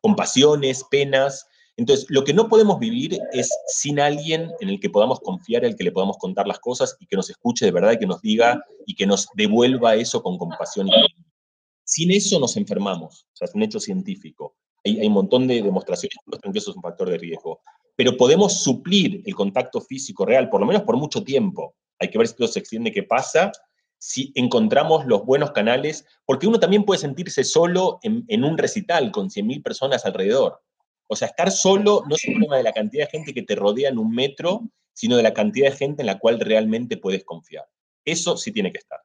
[0.00, 1.46] compasiones, penas.
[1.76, 5.76] Entonces, lo que no podemos vivir es sin alguien en el que podamos confiar, al
[5.76, 8.20] que le podamos contar las cosas y que nos escuche de verdad y que nos
[8.20, 10.88] diga y que nos devuelva eso con compasión
[11.84, 14.56] Sin eso nos enfermamos, es un hecho científico.
[14.96, 17.60] Hay, un montón de demostraciones que muestran que eso es un factor de riesgo.
[17.96, 21.74] Pero podemos suplir el contacto físico real, por lo menos por mucho tiempo.
[21.98, 23.50] Hay que ver si todo se extiende, qué pasa,
[23.98, 29.28] si encontramos los buenos canales, porque uno también puede sentirse solo en, un recital con
[29.28, 30.62] 100.000 personas alrededor.
[31.08, 33.56] O sea, estar solo no es un problema de la cantidad de gente que te
[33.56, 37.24] rodea en un metro, sino de la cantidad de gente en la cual realmente puedes
[37.24, 37.64] confiar.
[38.04, 39.00] Eso sí tiene que estar.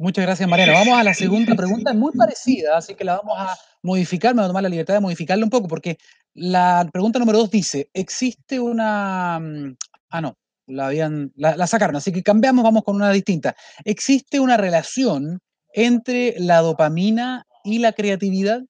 [0.00, 0.72] Muchas gracias, Mariano.
[0.72, 4.46] Vamos a la segunda pregunta, muy parecida, así que la vamos a modificar, me voy
[4.46, 5.98] a tomar la libertad de modificarla un poco, porque
[6.32, 9.38] la pregunta número dos dice, ¿existe una...
[9.38, 9.76] Mm,
[10.08, 13.54] ah, no, la, habían, la, sacaron, así que cambiamos, vamos con una distinta.
[13.84, 15.38] ¿Existe una relación
[15.74, 18.62] entre la dopamina y la creatividad?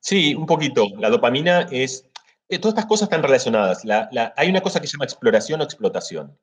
[0.00, 0.88] Sí, un poquito.
[0.98, 2.04] La dopamina es...
[2.50, 3.82] Eh, todas estas cosas están relacionadas.
[4.36, 6.36] hay una cosa que se llama exploración o explotación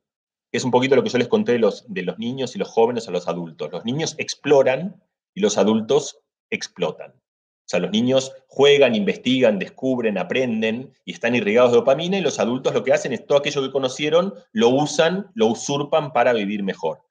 [0.51, 2.69] es un poquito lo que yo les conté de los, de los niños y los
[2.69, 3.71] jóvenes a los adultos.
[3.71, 5.01] Los niños exploran
[5.33, 7.11] y los adultos explotan.
[7.11, 12.39] O sea, los niños juegan, investigan, descubren, aprenden y están irrigados de dopamina y los
[12.39, 16.63] adultos lo que hacen es todo aquello que conocieron, lo usan, lo usurpan para vivir
[16.63, 17.01] mejor.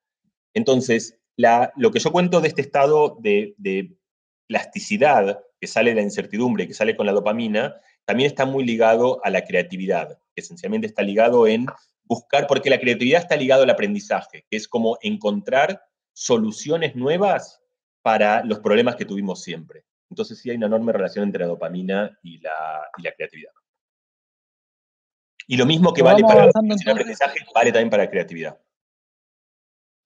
[0.54, 3.98] Entonces, lo que yo cuento de este estado de, de
[4.48, 9.20] plasticidad que sale de la incertidumbre, que sale con la dopamina, también está muy ligado
[9.24, 10.18] a la creatividad.
[10.34, 11.66] que esencialmente está ligado en
[12.06, 17.60] buscar, porque la creatividad está ligado al aprendizaje, que es como encontrar soluciones nuevas
[18.02, 19.84] para los problemas que tuvimos siempre.
[20.10, 23.50] Entonces sí hay una enorme relación entre la dopamina y la, creatividad.
[25.48, 28.58] Y lo mismo que vale para el aprendizaje, vale también para la creatividad.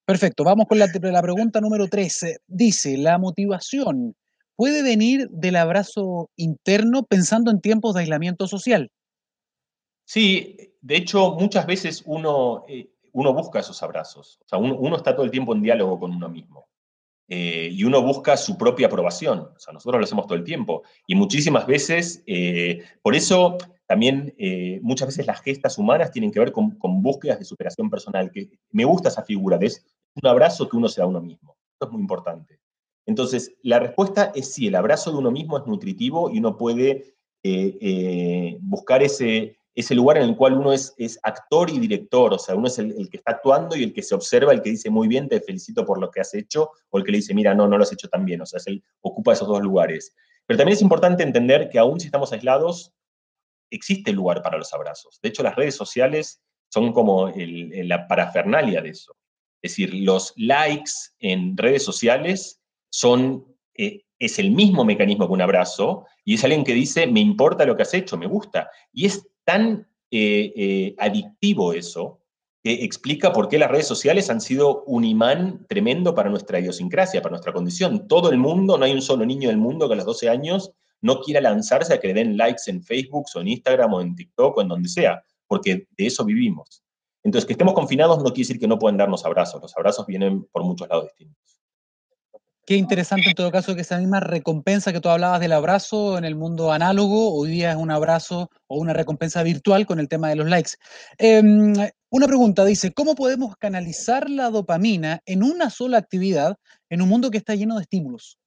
[0.07, 2.39] Perfecto, vamos con la, la pregunta número 13.
[2.47, 4.17] Dice, ¿la motivación
[4.57, 8.91] puede venir del abrazo interno pensando en tiempos de aislamiento social?
[10.13, 14.41] Sí, de hecho, muchas veces uno, eh, uno busca esos abrazos.
[14.45, 16.69] O sea, uno, está todo el tiempo en diálogo con uno mismo.
[17.29, 19.39] Eh, y uno busca su propia aprobación.
[19.39, 20.83] O sea, nosotros lo hacemos todo el tiempo.
[21.07, 24.35] Y muchísimas veces, eh, por eso también
[24.83, 28.33] muchas veces las gestas humanas tienen que ver con, con, búsquedas de superación personal.
[28.33, 29.87] Que me gusta esa figura de es
[30.21, 31.57] un abrazo que uno se da a uno mismo.
[31.75, 32.59] Esto es muy importante.
[33.07, 37.15] Entonces, la respuesta es sí, el abrazo de uno mismo es nutritivo y uno puede
[38.61, 42.55] buscar ese, ese lugar en el cual uno es, es actor y director, o sea,
[42.55, 45.09] uno es el, que está actuando y el que se observa, el que dice muy
[45.09, 47.69] bien, te felicito por lo que has hecho, o el que le dice, mira, no,
[47.69, 50.15] no lo has hecho tan bien, o sea, es el, ocupa esos dos lugares.
[50.47, 52.93] Pero también es importante entender que aún si estamos aislados,
[53.71, 55.21] existe lugar para los abrazos.
[55.23, 59.17] De hecho, las redes sociales son como la parafernalia de eso.
[59.63, 65.43] Es decir, los likes en redes sociales son, eh, es el mismo mecanismo que un
[65.43, 68.71] abrazo, y es alguien que dice, me importa lo que has hecho, me gusta.
[68.93, 72.21] Y es tan eh, eh, adictivo eso,
[72.63, 77.23] que explica por qué las redes sociales han sido un imán tremendo para nuestra idiosincrasia,
[77.23, 78.07] para nuestra condición.
[78.07, 80.73] Todo el mundo, no hay un solo niño del mundo que a los 12 años
[81.01, 84.15] no quiera lanzarse a que le den likes en Facebook o en Instagram o en
[84.15, 86.83] TikTok o en donde sea, porque de eso vivimos.
[87.23, 89.61] Entonces, que estemos confinados no quiere decir que no pueden darnos abrazos.
[89.61, 91.60] Los abrazos vienen por muchos lados distintos.
[92.71, 96.25] Qué interesante en todo caso que esa misma recompensa que tú hablabas del abrazo en
[96.25, 100.29] el mundo análogo, hoy día es un abrazo o una recompensa virtual con el tema
[100.29, 100.71] de los likes.
[101.19, 101.75] Em,
[102.11, 107.33] una pregunta dice, ¿cómo podemos canalizar la dopamina en una sola actividad en un mundo
[107.33, 108.39] que está lleno de estímulos?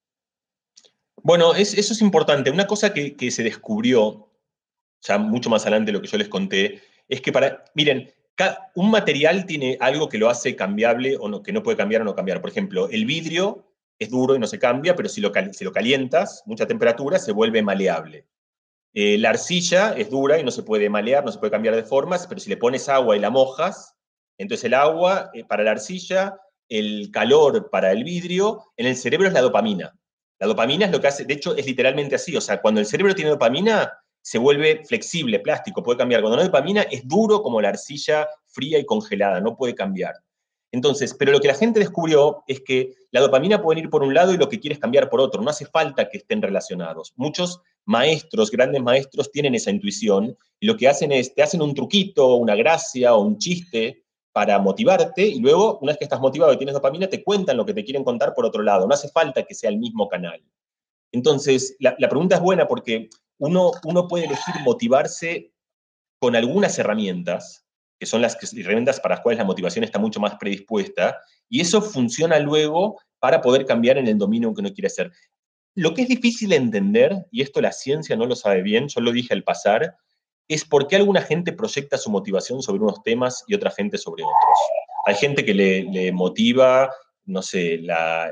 [1.22, 2.50] Bueno, eso es importante.
[2.50, 4.30] Una cosa que, se descubrió,
[5.02, 8.10] ya mucho más adelante de lo que yo les conté, es que para, miren,
[8.74, 12.14] un material tiene algo que lo hace cambiable o que no puede cambiar o no
[12.14, 12.40] cambiar.
[12.40, 13.66] Por ejemplo, el vidrio
[13.98, 18.26] es duro y no se cambia, pero si lo, calientas, mucha temperatura, se vuelve maleable.
[18.92, 21.84] Eh, la arcilla es dura y no se puede malear, no se puede cambiar de
[21.84, 23.94] formas, pero si le pones agua y la mojas,
[24.38, 29.28] entonces el agua eh, para la arcilla, el calor para el vidrio, en el cerebro
[29.28, 29.96] es la dopamina.
[30.38, 32.86] La dopamina es lo que hace, de hecho es literalmente así, o sea, cuando el
[32.86, 36.22] cerebro tiene dopamina, se vuelve flexible, plástico, puede cambiar.
[36.22, 40.14] Cuando no hay dopamina, es duro como la arcilla fría y congelada, no puede cambiar.
[40.74, 44.12] Entonces, pero lo que la gente descubrió es que la dopamina puede ir por un
[44.12, 45.40] lado y lo que quieres cambiar por otro.
[45.40, 47.12] No hace falta que estén relacionados.
[47.14, 51.74] Muchos maestros, grandes maestros, tienen esa intuición y lo que hacen es, te hacen un
[51.74, 56.52] truquito, una gracia o un chiste para motivarte y luego, una vez que estás motivado
[56.52, 58.88] y tienes dopamina, te cuentan lo que te quieren contar por otro lado.
[58.88, 60.42] No hace falta que sea el mismo canal.
[61.12, 65.52] Entonces, la, pregunta es buena porque uno, uno puede elegir motivarse
[66.18, 67.63] con algunas herramientas
[67.98, 71.80] que son las herramientas para las cuales la motivación está mucho más predispuesta, y eso
[71.82, 75.12] funciona luego para poder cambiar en el dominio que uno quiere hacer.
[75.74, 79.00] Lo que es difícil de entender, y esto la ciencia no lo sabe bien, yo
[79.00, 79.96] lo dije al pasar,
[80.48, 84.22] es por qué alguna gente proyecta su motivación sobre unos temas y otra gente sobre
[84.22, 84.58] otros.
[85.06, 86.90] Hay gente que le, motiva,
[87.24, 88.30] no sé, la,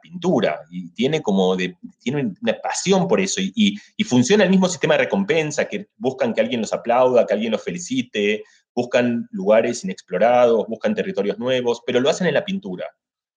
[0.00, 4.66] pintura y tiene como de, tiene una pasión por eso y, y, funciona el mismo
[4.66, 8.42] sistema de recompensa, que buscan que alguien los aplauda, que alguien los felicite,
[8.74, 12.86] buscan lugares inexplorados, buscan territorios nuevos, pero lo hacen en la pintura.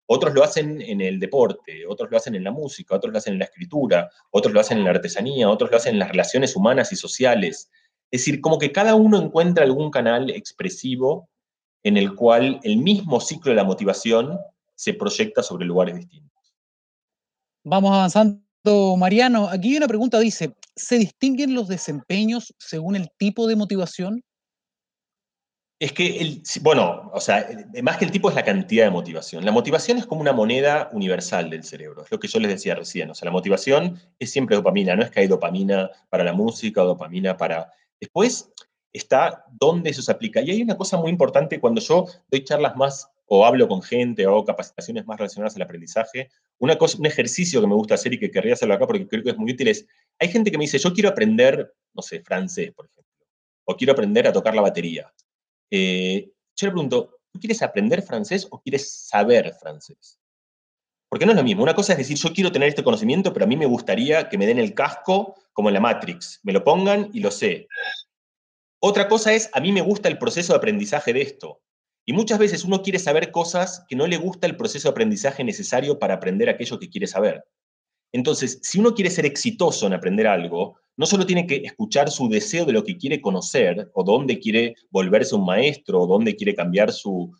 [0.07, 3.33] Otros lo hacen en el deporte, otros lo hacen en la música, otros lo hacen
[3.33, 6.55] en la escritura, otros lo hacen en la artesanía, otros lo hacen en las relaciones
[6.55, 7.71] humanas y sociales.
[8.11, 11.29] Es decir, como que cada uno encuentra algún canal expresivo
[11.83, 14.39] en el cual el mismo ciclo de la motivación
[14.75, 16.55] se proyecta sobre lugares distintos.
[17.63, 19.49] Vamos avanzando, Mariano.
[19.49, 24.23] Aquí una pregunta, dice, ¿se distinguen los desempeños según el tipo de motivación?
[25.77, 27.49] Es que, el, bueno, o sea,
[27.83, 29.43] más que el tipo es la cantidad de motivación.
[29.43, 32.75] La motivación es como una moneda universal del cerebro, es lo que yo les decía
[32.75, 33.09] recién.
[33.09, 36.81] O sea, la motivación es siempre dopamina, no es que hay dopamina para la música
[36.81, 37.73] dopamina para...
[37.99, 38.53] Después
[38.93, 40.41] está dónde eso se aplica.
[40.41, 44.25] Y hay una cosa muy importante cuando yo doy charlas más o hablo con gente
[44.25, 46.29] o hago capacitaciones más relacionadas al aprendizaje.
[46.59, 49.23] Una cosa, un ejercicio que me gusta hacer y que querría hacerlo acá porque creo
[49.23, 49.85] que es muy útil es,
[50.19, 53.25] hay gente que me dice, yo quiero aprender, no sé, francés, por ejemplo,
[53.65, 55.11] o quiero aprender a tocar la batería.
[55.71, 60.19] Eh, yo le pregunto, ¿tú quieres aprender francés o quieres saber francés?
[61.09, 61.63] Porque no es lo mismo.
[61.63, 64.37] Una cosa es decir, yo quiero tener este conocimiento, pero a mí me gustaría que
[64.37, 66.39] me den el casco como en la Matrix.
[66.43, 67.67] Me lo pongan y lo sé.
[68.79, 71.61] Otra cosa es, a mí me gusta el proceso de aprendizaje de esto.
[72.05, 75.43] Y muchas veces uno quiere saber cosas que no le gusta el proceso de aprendizaje
[75.43, 77.43] necesario para aprender aquello que quiere saber.
[78.15, 82.29] Entonces, si uno quiere ser exitoso en aprender algo, no solo tiene que escuchar su
[82.29, 86.55] deseo de lo que quiere conocer, o dónde quiere volverse un maestro, o dónde quiere
[86.55, 87.35] cambiar su,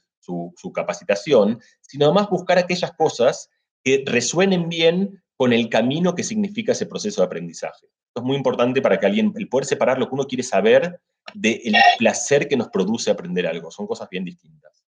[0.74, 3.50] capacitación, sino además buscar aquellas cosas
[3.86, 7.86] que resuenen bien con el camino que significa ese proceso de aprendizaje.
[7.86, 11.00] Esto es muy importante para que alguien, el poder separar lo que uno quiere saber
[11.34, 13.72] del placer que nos produce aprender algo.
[13.72, 14.85] Son cosas bien distintas.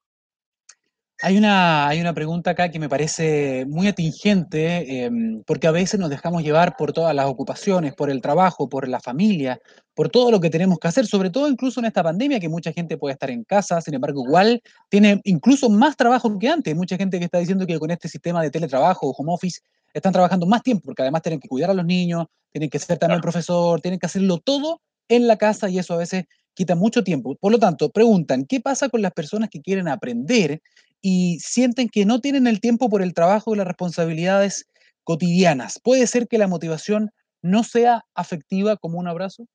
[1.24, 6.00] Hay una, hay una pregunta acá que me parece muy atingente, em, porque a veces
[6.00, 9.60] nos dejamos llevar por todas las ocupaciones, por el trabajo, por la familia,
[9.94, 12.74] por todo lo que tenemos que hacer, sobre todo incluso en esta pandemia, que mucha
[12.74, 16.76] gente puede estar en casa, sin embargo, igual tiene incluso más trabajo que antes.
[16.76, 19.62] Mucha gente que está diciendo que con este sistema de teletrabajo o home office
[19.94, 22.98] están trabajando más tiempo, porque además tienen que cuidar a los niños, tienen que ser
[22.98, 27.04] también profesor, tienen que hacerlo todo en la casa y eso a veces quita mucho
[27.04, 27.36] tiempo.
[27.40, 30.62] Por lo tanto, preguntan, ¿qué pasa con las personas que quieren aprender
[31.02, 34.66] y sienten que no tienen el tiempo por el trabajo y las responsabilidades
[35.04, 35.80] cotidianas?
[35.84, 37.12] ¿Puede ser que la motivación
[37.42, 39.48] no sea afectiva como un abrazo?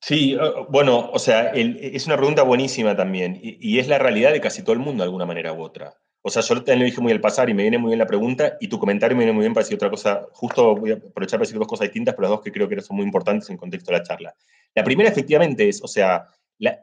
[0.00, 0.36] Sí,
[0.68, 4.72] bueno, o sea, es una pregunta buenísima también y, es la realidad de casi todo
[4.72, 5.94] el mundo de alguna manera u otra.
[6.22, 8.06] O sea, yo también lo dije muy al pasar y me viene muy bien la
[8.06, 10.26] pregunta y tu comentario me viene muy bien para decir otra cosa.
[10.32, 12.80] Justo voy a aprovechar para decir dos cosas distintas, pero las dos que creo que
[12.80, 14.34] son muy importantes en contexto de la charla.
[14.74, 16.26] La primera efectivamente es, o sea,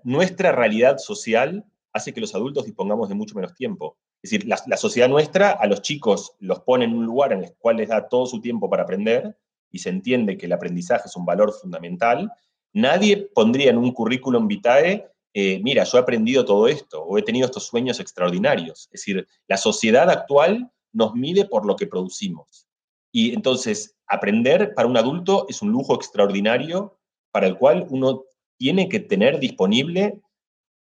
[0.04, 1.64] nuestra realidad social
[1.96, 3.98] hace que los adultos dispongamos de mucho menos tiempo.
[4.22, 7.56] Es decir, la, sociedad nuestra a los chicos los pone en un lugar en el
[7.58, 9.38] cual les da todo su tiempo para aprender
[9.72, 12.30] y se entiende que el aprendizaje es un valor fundamental.
[12.74, 17.22] Nadie pondría en un currículum vitae, eh, mira, yo he aprendido todo esto o he
[17.22, 18.90] tenido estos sueños extraordinarios.
[18.92, 22.68] Es decir, la sociedad actual nos mide por lo que producimos.
[23.14, 27.00] Y entonces, aprender para un adulto es un lujo extraordinario
[27.32, 28.26] para el cual uno
[28.58, 30.22] tiene que tener disponible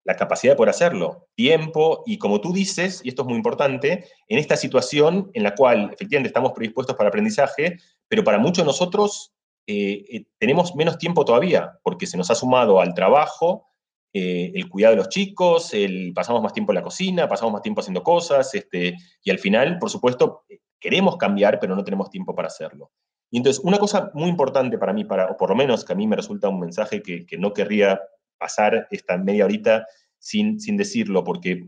[0.04, 4.06] la capacidad de poder hacerlo, tiempo y como tú dices, y esto es muy importante,
[4.28, 8.66] en esta situación en la cual efectivamente estamos predispuestos para aprendizaje, pero para muchos de
[8.66, 9.32] nosotros
[9.66, 13.66] eh, eh, tenemos menos tiempo todavía, porque se nos ha sumado al trabajo,
[14.12, 17.62] eh, el cuidado de los chicos, el, pasamos más tiempo en la cocina, pasamos más
[17.62, 20.44] tiempo haciendo cosas, este, y al final, por supuesto,
[20.78, 22.92] queremos cambiar, pero no tenemos tiempo para hacerlo.
[23.30, 25.96] Y entonces, una cosa muy importante para mí, para, o por lo menos que a
[25.96, 28.00] mí me resulta un mensaje que, no querría
[28.38, 29.86] pasar esta media horita
[30.18, 31.66] sin, sin decirlo, porque,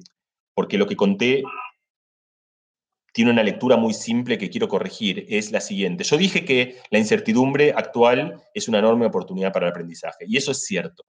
[0.54, 1.42] porque lo que conté
[3.12, 6.04] tiene una lectura muy simple que quiero corregir, es la siguiente.
[6.04, 10.52] Yo dije que la incertidumbre actual es una enorme oportunidad para el aprendizaje, y eso
[10.52, 11.02] es cierto.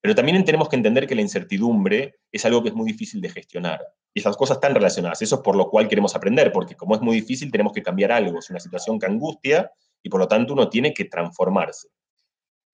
[0.00, 3.28] Pero también tenemos que entender que la incertidumbre es algo que es muy difícil de
[3.28, 3.80] gestionar.
[4.14, 5.20] Y esas cosas están relacionadas.
[5.20, 8.12] Eso es por lo cual queremos aprender, porque como es muy difícil, tenemos que cambiar
[8.12, 8.38] algo.
[8.38, 9.70] Es una situación que angustia
[10.02, 11.88] y por lo tanto uno tiene que transformarse.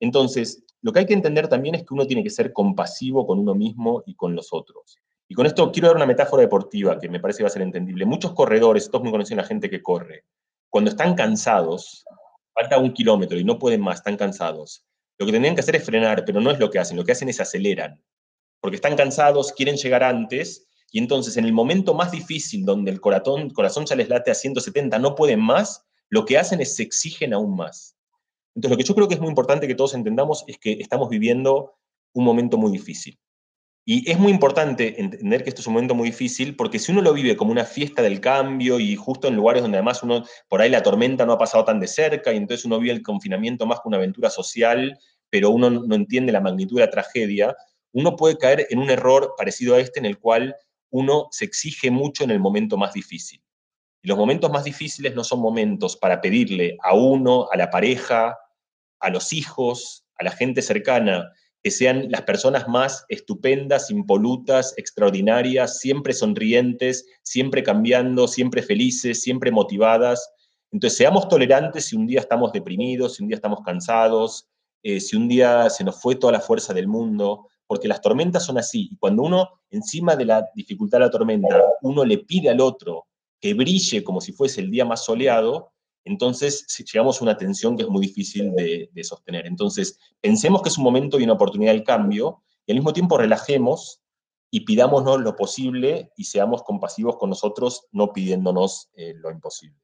[0.02, 3.38] Entonces, lo que hay que entender también es que uno tiene que ser compasivo con
[3.38, 4.98] uno mismo y con los otros.
[5.28, 7.62] Y con esto quiero dar una metáfora deportiva que me parece que va a ser
[7.62, 8.04] entendible.
[8.04, 10.24] Muchos corredores, todos muy conocen a la gente que corre,
[10.68, 12.04] cuando están cansados,
[12.52, 14.84] falta un kilómetro y no pueden más, están cansados.
[15.18, 17.12] Lo que tendrían que hacer es frenar, pero no es lo que hacen, lo que
[17.12, 18.02] hacen es aceleran.
[18.60, 23.00] Porque están cansados, quieren llegar antes y entonces, en el momento más difícil, donde el
[23.00, 26.82] corazón, corazón ya les late a 170, no pueden más, lo que hacen es se
[26.82, 27.96] exigen aún más.
[28.54, 31.08] Entonces, lo que yo creo que es muy importante que todos entendamos es que estamos
[31.08, 31.74] viviendo
[32.14, 33.18] un momento muy difícil.
[33.84, 37.02] Y es muy importante entender que esto es un momento muy difícil porque si uno
[37.02, 40.60] lo vive como una fiesta del cambio y justo en lugares donde además uno, por
[40.60, 43.66] ahí la tormenta no ha pasado tan de cerca y entonces uno vive el confinamiento
[43.66, 44.96] más que una aventura social,
[45.30, 47.56] pero uno no entiende la magnitud de la tragedia,
[47.92, 50.54] uno puede caer en un error parecido a este en el cual
[50.90, 53.42] uno se exige mucho en el momento más difícil.
[54.00, 58.36] Y los momentos más difíciles no son momentos para pedirle a uno, a la pareja,
[59.02, 61.30] a los hijos, a la gente cercana,
[61.62, 69.50] que sean las personas más estupendas, impolutas, extraordinarias, siempre sonrientes, siempre cambiando, siempre felices, siempre
[69.52, 70.32] motivadas.
[70.72, 74.48] Entonces, seamos tolerantes si un día estamos deprimidos, si un día estamos cansados,
[74.82, 78.44] eh, si un día se nos fue toda la fuerza del mundo porque las tormentas
[78.44, 78.90] son así.
[78.92, 83.06] Y cuando uno, encima de la dificultad de la tormenta, uno le pide al otro
[83.40, 85.71] que brille como si fuese el día más soleado,
[86.04, 89.46] entonces llegamos a una tensión que es muy difícil de, sostener.
[89.46, 93.18] Entonces, pensemos que es un momento y una oportunidad del cambio, y al mismo tiempo
[93.18, 94.00] relajemos
[94.50, 99.82] y pidámonos lo posible y seamos compasivos con nosotros, no pidiéndonos eh, lo imposible.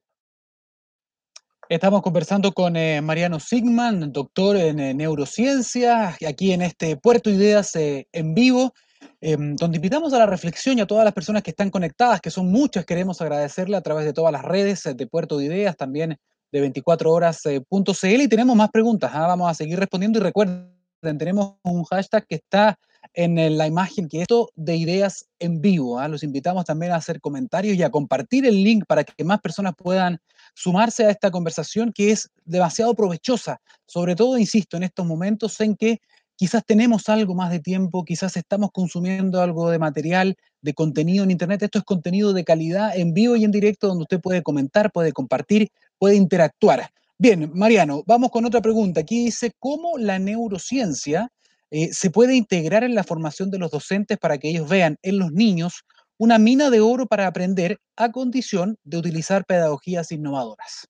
[1.69, 7.75] Estamos conversando con eh, Mariano Sigman, doctor en eh, neurociencia, aquí en este Puerto Ideas
[7.75, 8.73] eh, en vivo,
[9.21, 12.31] em, donde invitamos a la reflexión y a todas las personas que están conectadas, que
[12.31, 16.17] son muchas, queremos agradecerle a través de todas las redes de Puerto de Ideas, también
[16.51, 19.27] de 24horas.cl y tenemos más preguntas, ¿ah?
[19.27, 22.77] vamos a seguir respondiendo y recuerden tenemos un hashtag que está
[23.13, 25.99] en la imagen que esto de ideas en vivo.
[25.99, 26.07] ¿ah?
[26.07, 29.73] Los invitamos también a hacer comentarios y a compartir el link para que más personas
[29.75, 30.19] puedan
[30.53, 35.75] sumarse a esta conversación que es demasiado provechosa, sobre todo, insisto, en estos momentos en
[35.75, 36.01] que
[36.39, 41.31] quizás tenemos algo más de tiempo, quizás estamos consumiendo algo de material, de contenido en
[41.31, 41.63] Internet.
[41.63, 45.11] Esto es contenido de calidad en vivo y en directo donde usted puede comentar, puede
[45.11, 45.67] compartir,
[45.97, 46.91] puede interactuar.
[47.17, 49.01] Bien, Mariano, vamos con otra pregunta.
[49.01, 51.29] Aquí dice, ¿cómo la neurociencia
[51.71, 55.19] eh, se puede integrar en la formación de los docentes para que ellos vean en
[55.19, 55.83] los niños
[56.17, 60.87] una mina de oro para aprender a condición de utilizar pedagogías innovadoras?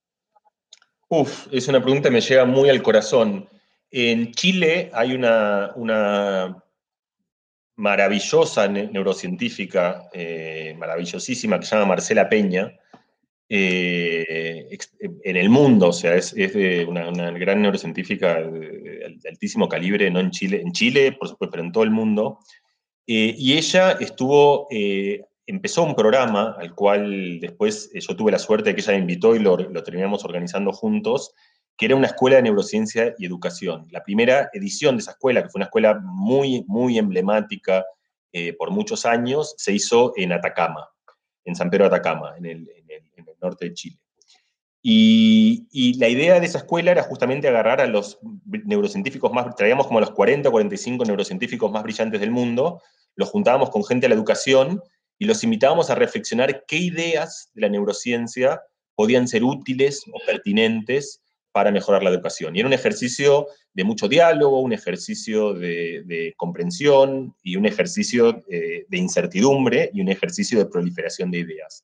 [1.08, 3.50] Uf, es una pregunta que me llega muy al corazón.
[3.92, 6.64] En Chile hay una,
[7.76, 12.74] maravillosa neurocientífica, eh, maravillosísima, que se llama Marcela Peña,
[13.52, 14.78] eh,
[15.24, 20.30] en el mundo, o sea, es, de una, gran neurocientífica de, altísimo calibre, no en
[20.30, 22.40] Chile, en Chile, por supuesto, pero en todo el mundo.
[23.08, 28.70] Eh, y ella estuvo, eh, empezó un programa al cual después yo tuve la suerte
[28.70, 31.34] de que ella me invitó y lo, lo terminamos organizando juntos,
[31.80, 33.88] que era una escuela de neurociencia y educación.
[33.90, 37.86] La primera edición de esa escuela, que fue una escuela muy, muy emblemática
[38.58, 40.90] por muchos años, se hizo en Atacama,
[41.46, 42.70] en San Pedro de Atacama, en el,
[43.42, 43.98] norte de Chile.
[44.82, 50.00] Y, la idea de esa escuela era justamente agarrar a los neurocientíficos más, traíamos como
[50.00, 52.82] a los 40 o 45 neurocientíficos más brillantes del mundo,
[53.16, 54.84] los juntábamos con gente de la educación
[55.18, 58.62] y los invitábamos a reflexionar qué ideas de la neurociencia
[58.96, 61.22] podían ser útiles o pertinentes
[61.60, 62.56] para mejorar la educación.
[62.56, 68.86] Y era un ejercicio de mucho diálogo, un ejercicio de, comprensión y un ejercicio eh,
[68.88, 71.84] de incertidumbre y un ejercicio de proliferación de ideas.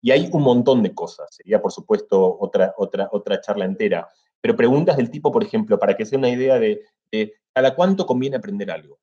[0.00, 4.08] Y hay un montón de cosas, sería por supuesto otra, otra, otra charla entera,
[4.40, 6.82] pero preguntas del tipo, por ejemplo, para que sea una idea de,
[7.54, 8.98] cada cuánto conviene aprender algo.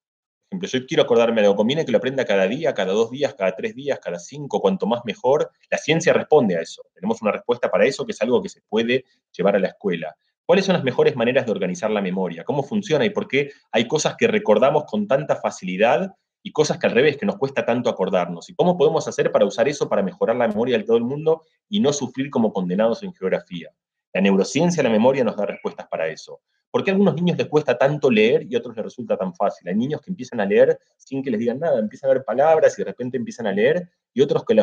[0.51, 3.55] Ejemplo, yo quiero acordarme algo, conviene que lo aprenda cada día, cada dos días, cada
[3.55, 5.51] tres días, cada cinco, cuanto más mejor.
[5.69, 6.83] La ciencia responde a eso.
[6.93, 10.15] Tenemos una respuesta para eso que es algo que se puede llevar a la escuela.
[10.45, 12.43] ¿Cuáles son las mejores maneras de organizar la memoria?
[12.43, 16.87] ¿Cómo funciona y por qué hay cosas que recordamos con tanta facilidad y cosas que
[16.87, 18.49] al revés, que nos cuesta tanto acordarnos.
[18.49, 21.43] ¿Y cómo podemos hacer para usar eso para mejorar la memoria de todo el mundo
[21.67, 23.71] y no sufrir como condenados en geografía?
[24.13, 26.41] La neurociencia, la memoria nos da respuestas para eso.
[26.71, 29.33] ¿Por qué a algunos niños les cuesta tanto leer y a otros les resulta tan
[29.33, 29.67] fácil?
[29.67, 32.77] Hay niños que empiezan a leer sin que les digan nada, empiezan a ver palabras
[32.77, 34.55] y de repente empiezan a leer, y otros que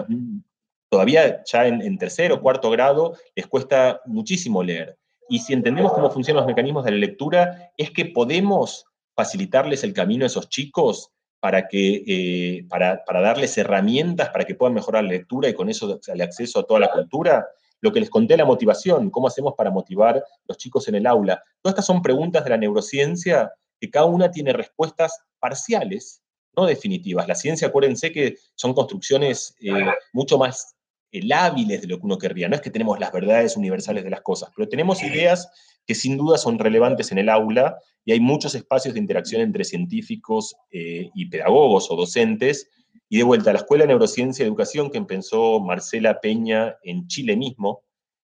[0.88, 4.96] todavía ya en, en tercero o cuarto grado les cuesta muchísimo leer.
[5.28, 9.92] Y si entendemos cómo funcionan los mecanismos de la lectura, es que podemos facilitarles el
[9.92, 15.10] camino a esos chicos para, que, eh, para, darles herramientas para que puedan mejorar la
[15.10, 17.46] lectura y con eso el acceso a toda la cultura.
[17.80, 21.42] Lo que les conté, la motivación, cómo hacemos para motivar los chicos en el aula.
[21.62, 26.22] Todas estas son preguntas de la neurociencia que cada una tiene respuestas parciales,
[26.56, 27.28] no definitivas.
[27.28, 29.72] La ciencia, acuérdense que son construcciones eh,
[30.12, 30.76] mucho más
[31.12, 32.48] lábiles de lo que uno querría.
[32.48, 35.48] No es que tenemos las verdades universales de las cosas, pero tenemos ideas
[35.86, 39.64] que sin duda son relevantes en el aula y hay muchos espacios de interacción entre
[39.64, 42.68] científicos eh, y pedagogos o docentes.
[43.08, 47.36] Y de vuelta, la Escuela de Neurociencia y Educación que empezó Marcela Peña en Chile
[47.36, 47.82] mismo,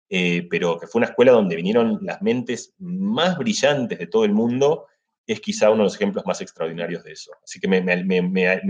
[0.08, 4.32] eh, pero que fue una escuela donde vinieron las mentes más brillantes de todo el
[4.32, 4.86] mundo,
[5.26, 7.32] es quizá uno de los ejemplos más extraordinarios de eso.
[7.44, 7.78] Así que me,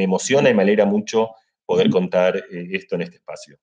[0.02, 1.30] emociona y me alegra mucho
[1.64, 3.58] poder contar eh, esto en este espacio.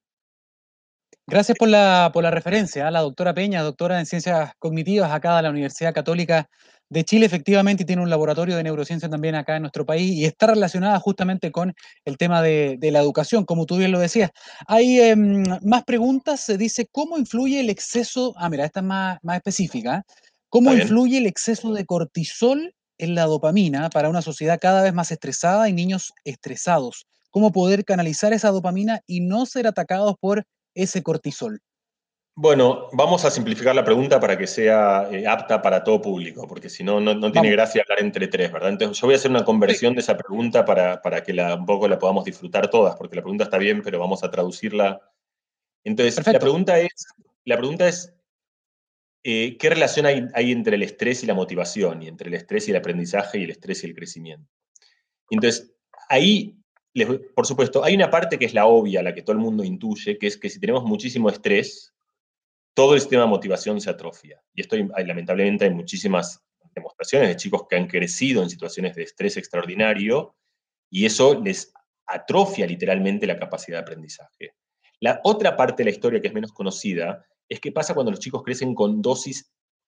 [1.28, 2.92] Gracias por la, referencia, a ¿ah?
[2.92, 6.48] la doctora Peña, doctora en Ciencias Cognitivas acá de la Universidad Católica
[6.90, 10.48] de Chile, efectivamente tiene un laboratorio de neurociencia también acá en nuestro país y está
[10.48, 11.74] relacionada justamente con
[12.06, 14.32] el tema de, la educación, como tú bien lo decías.
[14.68, 18.34] Hay em, más preguntas, se dice, ¿cómo influye el exceso?
[18.38, 20.04] Ah, mira, esta es más, más específica.
[20.50, 25.12] ¿Cómo influye el exceso de cortisol en la dopamina para una sociedad cada vez más
[25.12, 27.08] estresada y niños estresados?
[27.30, 31.62] ¿Cómo poder canalizar esa dopamina y no ser atacados por ese cortisol?
[32.38, 36.70] Bueno, vamos a simplificar la pregunta para que sea eh, apta para todo público, porque
[36.70, 38.72] si no, no, tiene gracia hablar entre tres, ¿verdad?
[38.72, 41.88] Entonces yo voy a hacer una conversión de esa pregunta para, que la, un poco
[41.88, 45.02] la podamos disfrutar todas, porque la pregunta está bien, pero vamos a traducirla.
[45.86, 47.08] Entonces, la pregunta es,
[47.46, 48.14] la pregunta es
[49.24, 52.68] eh, ¿qué relación hay, hay, entre el estrés y la motivación, y entre el estrés
[52.68, 54.52] y el aprendizaje, y el estrés y el crecimiento?
[55.30, 55.74] Entonces,
[56.10, 56.58] ahí
[57.34, 60.18] por supuesto, hay una parte que es la obvia, la que todo el mundo intuye,
[60.18, 61.95] que es que si tenemos muchísimo estrés,
[62.76, 64.40] todo el sistema de motivación se atrofia.
[64.54, 66.44] Y esto, lamentablemente, hay muchísimas
[66.76, 70.36] demostraciones de chicos que han crecido en situaciones de estrés extraordinario
[70.92, 71.74] y eso les
[72.06, 74.54] atrofia literalmente la capacidad de aprendizaje.
[75.00, 78.20] La otra parte de la historia que es menos conocida es qué pasa cuando los
[78.20, 79.52] chicos crecen con dosis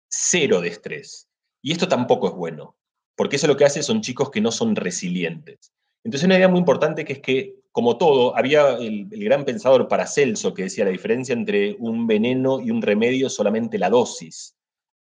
[0.07, 1.29] cero de estrés.
[1.61, 2.79] Y esto tampoco es bueno
[3.19, 5.73] porque eso lo que hace son chicos que no son resilientes.
[6.05, 10.53] Entonces una idea muy importante que es que, como todo, había el, gran pensador Paracelso
[10.53, 14.55] que decía la diferencia entre un veneno y un remedio solamente la dosis.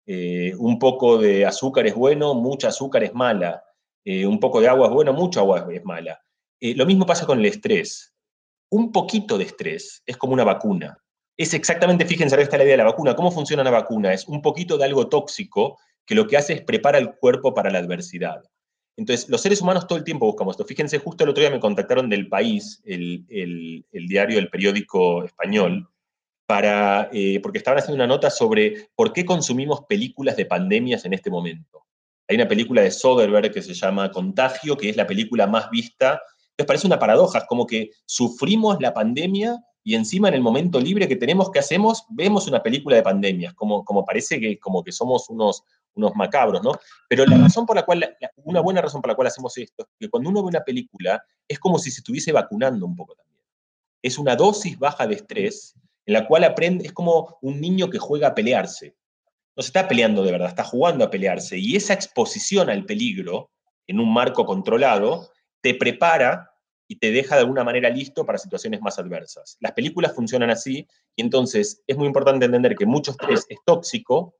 [0.06, 3.62] Eh, un poco de azúcar es bueno, mucha azúcar es mala.
[4.04, 6.20] Eh, un poco de agua es bueno, mucha agua es mala.
[6.60, 8.14] Eh, lo mismo pasa con el estrés.
[8.70, 10.98] Un poquito de estrés es como una vacuna.
[11.36, 13.14] Es exactamente, fíjense, ahora está la idea de la vacuna.
[13.14, 14.12] ¿Cómo funciona una vacuna?
[14.12, 17.70] Es un poquito de algo tóxico que lo que hace es prepara el cuerpo para
[17.70, 18.42] la adversidad.
[18.96, 20.64] Entonces, los seres humanos todo el tiempo buscamos esto.
[20.64, 23.26] Fíjense, justo el otro día me contactaron del país, el,
[23.92, 25.88] diario, el periódico español,
[26.46, 31.12] para, eh, porque estaban haciendo una nota sobre por qué consumimos películas de pandemias en
[31.12, 31.84] este momento.
[32.28, 36.20] Hay una película de Soderbergh que se llama Contagio, que es la película más vista.
[36.50, 40.80] Entonces parece una paradoja, es como que sufrimos la pandemia y encima en el momento
[40.80, 42.06] libre que tenemos, ¿qué hacemos?
[42.08, 45.62] Vemos una película de pandemias, como, como parece que, como que somos unos,
[45.96, 46.72] unos macabros, ¿no?
[47.08, 49.96] Pero la razón por la cual, una buena razón por la cual hacemos esto, es
[49.98, 53.42] que cuando uno ve una película, es como si se estuviese vacunando un poco también.
[54.02, 55.74] Es una dosis baja de estrés
[56.06, 58.94] en la cual aprende, es como un niño que juega a pelearse.
[59.56, 61.58] No se está peleando de verdad, está jugando a pelearse.
[61.58, 63.50] Y esa exposición al peligro
[63.86, 66.52] en un marco controlado te prepara
[66.88, 69.56] y te deja de alguna manera listo para situaciones más adversas.
[69.60, 70.86] Las películas funcionan así
[71.16, 74.34] y entonces es muy importante entender que mucho estrés es tóxico,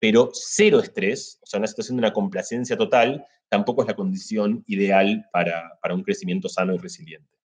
[0.00, 4.64] pero cero estrés, o sea, una situación de una complacencia total, tampoco es la condición
[4.66, 7.40] ideal para, para un crecimiento sano y resiliente.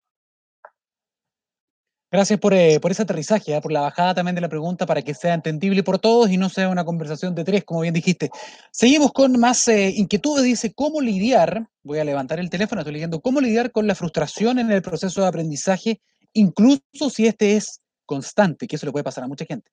[2.12, 3.60] Gracias por, eh, por ese aterrizaje, ¿eh?
[3.60, 6.48] por la bajada también de la pregunta para que sea entendible por todos y no
[6.48, 8.30] sea una conversación de tres, como bien dijiste.
[8.72, 10.42] Seguimos con más eh, inquietudes.
[10.42, 11.68] Dice, ¿cómo lidiar?
[11.84, 15.20] Voy a levantar el teléfono, estoy leyendo, ¿cómo lidiar con la frustración en el proceso
[15.22, 16.00] de aprendizaje,
[16.32, 18.66] incluso si este es constante?
[18.66, 19.70] Que eso le puede pasar a mucha gente.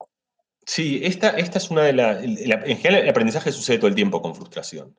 [0.68, 2.22] Sí, esta, esta es una de las...
[2.22, 4.98] En general, el aprendizaje sucede todo el tiempo con frustración.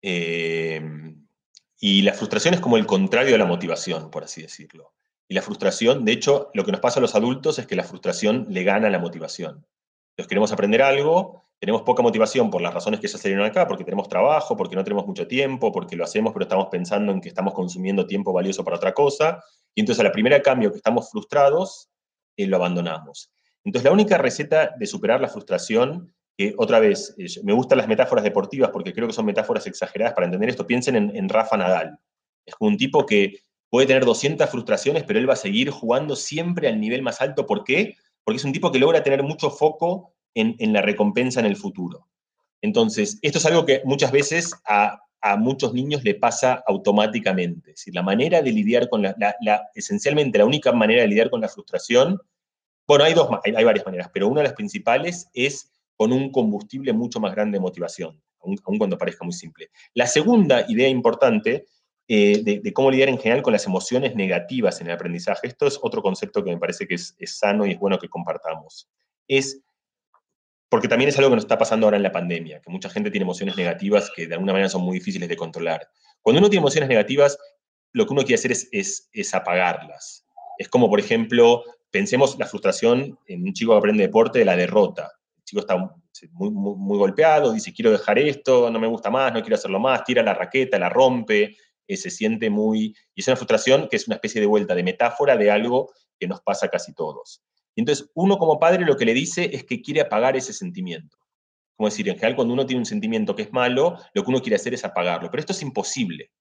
[0.00, 4.94] y la frustración es como el contrario de la motivación, por así decirlo.
[5.28, 7.84] Y la frustración, de hecho, lo que nos pasa a los adultos es que la
[7.84, 9.66] frustración le gana la motivación.
[10.12, 13.84] Entonces queremos aprender algo, tenemos poca motivación por las razones que ya salieron acá, porque
[13.84, 17.28] tenemos trabajo, porque no tenemos mucho tiempo, porque lo hacemos, pero estamos pensando en que
[17.28, 19.44] estamos consumiendo tiempo valioso para otra cosa.
[19.74, 21.90] Y entonces a la primera cambio que estamos frustrados,
[22.38, 23.33] eh, lo abandonamos.
[23.64, 27.88] Entonces la única receta de superar la frustración, que otra vez, eh, me gustan las
[27.88, 31.98] metáforas deportivas porque creo que son metáforas exageradas para entender esto, piensen en, Rafa Nadal.
[32.44, 33.38] Es un tipo que
[33.70, 37.46] puede tener 200 frustraciones, pero él va a seguir jugando siempre al nivel más alto.
[37.46, 37.96] ¿Por qué?
[38.22, 42.08] Porque es un tipo que logra tener mucho foco en, la recompensa en el futuro.
[42.60, 45.00] Entonces, esto es algo que muchas veces a,
[45.38, 47.70] muchos niños le pasa automáticamente.
[47.70, 49.16] Es decir, la manera de lidiar con la,
[49.74, 52.20] esencialmente la única manera de lidiar con la frustración,
[52.86, 56.30] bueno, hay dos, hay, hay, varias maneras, pero una de las principales es con un
[56.30, 59.70] combustible mucho más grande de motivación, aun cuando parezca muy simple.
[59.94, 61.66] La segunda idea importante
[62.06, 65.46] eh, de, cómo lidiar en general con las emociones negativas en el aprendizaje.
[65.46, 68.90] Esto es otro concepto que me parece que es, sano y es bueno que compartamos.
[69.26, 69.62] Es
[70.68, 73.10] porque también es algo que nos está pasando ahora en la pandemia, que mucha gente
[73.10, 75.88] tiene emociones negativas que de alguna manera son muy difíciles de controlar.
[76.20, 77.38] Cuando uno tiene emociones negativas,
[77.92, 80.26] lo que uno quiere hacer es, es, apagarlas.
[80.58, 81.64] Es como, por ejemplo,
[81.94, 85.12] pensemos la frustración en un chico que aprende deporte de la derrota.
[85.36, 85.76] El chico está
[86.32, 90.20] muy, golpeado, dice, quiero dejar esto, no me gusta más, no quiero hacerlo más, tira
[90.20, 92.96] la raqueta, la rompe, eh, se siente muy...
[93.14, 96.26] Y es una frustración que es una especie de vuelta, de metáfora de algo que
[96.26, 97.44] nos pasa casi todos.
[97.76, 101.16] Y entonces uno como padre lo que le dice es que quiere apagar ese sentimiento.
[101.76, 104.42] Como decir, en general cuando uno tiene un sentimiento que es malo, lo que uno
[104.42, 105.30] quiere hacer es apagarlo.
[105.30, 106.32] Pero esto es imposible.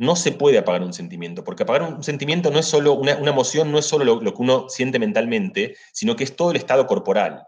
[0.00, 3.70] No se puede apagar un sentimiento, porque apagar un sentimiento no es solo, una, emoción
[3.70, 6.86] no es solo lo, lo que uno siente mentalmente, sino que es todo el estado
[6.86, 7.46] corporal.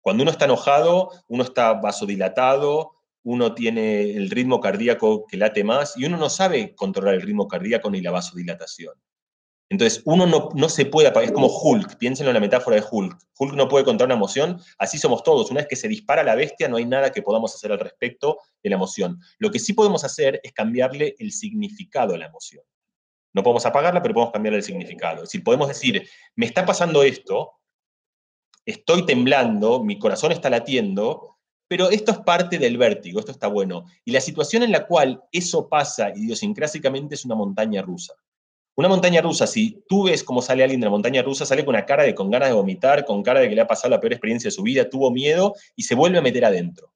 [0.00, 2.92] Cuando uno está enojado, uno está vasodilatado,
[3.24, 7.48] uno tiene el ritmo cardíaco que late más y uno no sabe controlar el ritmo
[7.48, 8.94] cardíaco ni la vasodilatación.
[9.70, 12.84] Entonces, uno no, no se puede apagar, es como Hulk, piénsenlo en la metáfora de
[12.90, 13.18] Hulk.
[13.38, 15.50] Hulk no puede controlar una emoción, así somos todos.
[15.50, 18.38] Una vez que se dispara la bestia, no hay nada que podamos hacer al respecto
[18.62, 19.20] de la emoción.
[19.38, 22.64] Lo que sí podemos hacer es cambiarle el significado a la emoción.
[23.34, 25.16] No podemos apagarla, pero podemos cambiarle el significado.
[25.16, 27.52] Es decir, podemos decir, me está pasando esto,
[28.64, 31.36] estoy temblando, mi corazón está latiendo,
[31.68, 33.84] pero esto es parte del vértigo, esto está bueno.
[34.06, 38.14] Y la situación en la cual eso pasa idiosincrásicamente es una montaña rusa.
[38.78, 41.74] Una montaña rusa, si tú ves cómo sale alguien de la montaña rusa, sale con
[41.74, 43.98] una cara de con ganas de vomitar, con cara de que le ha pasado la
[43.98, 46.92] peor experiencia de su vida, tuvo miedo y se vuelve a meter adentro.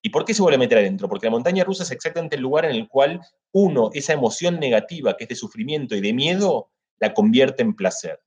[0.00, 1.10] ¿Y por qué se vuelve a meter adentro?
[1.10, 3.20] Porque la montaña rusa es exactamente el lugar en el cual
[3.52, 8.18] uno, esa emoción negativa que es de sufrimiento y de miedo, la convierte en placer.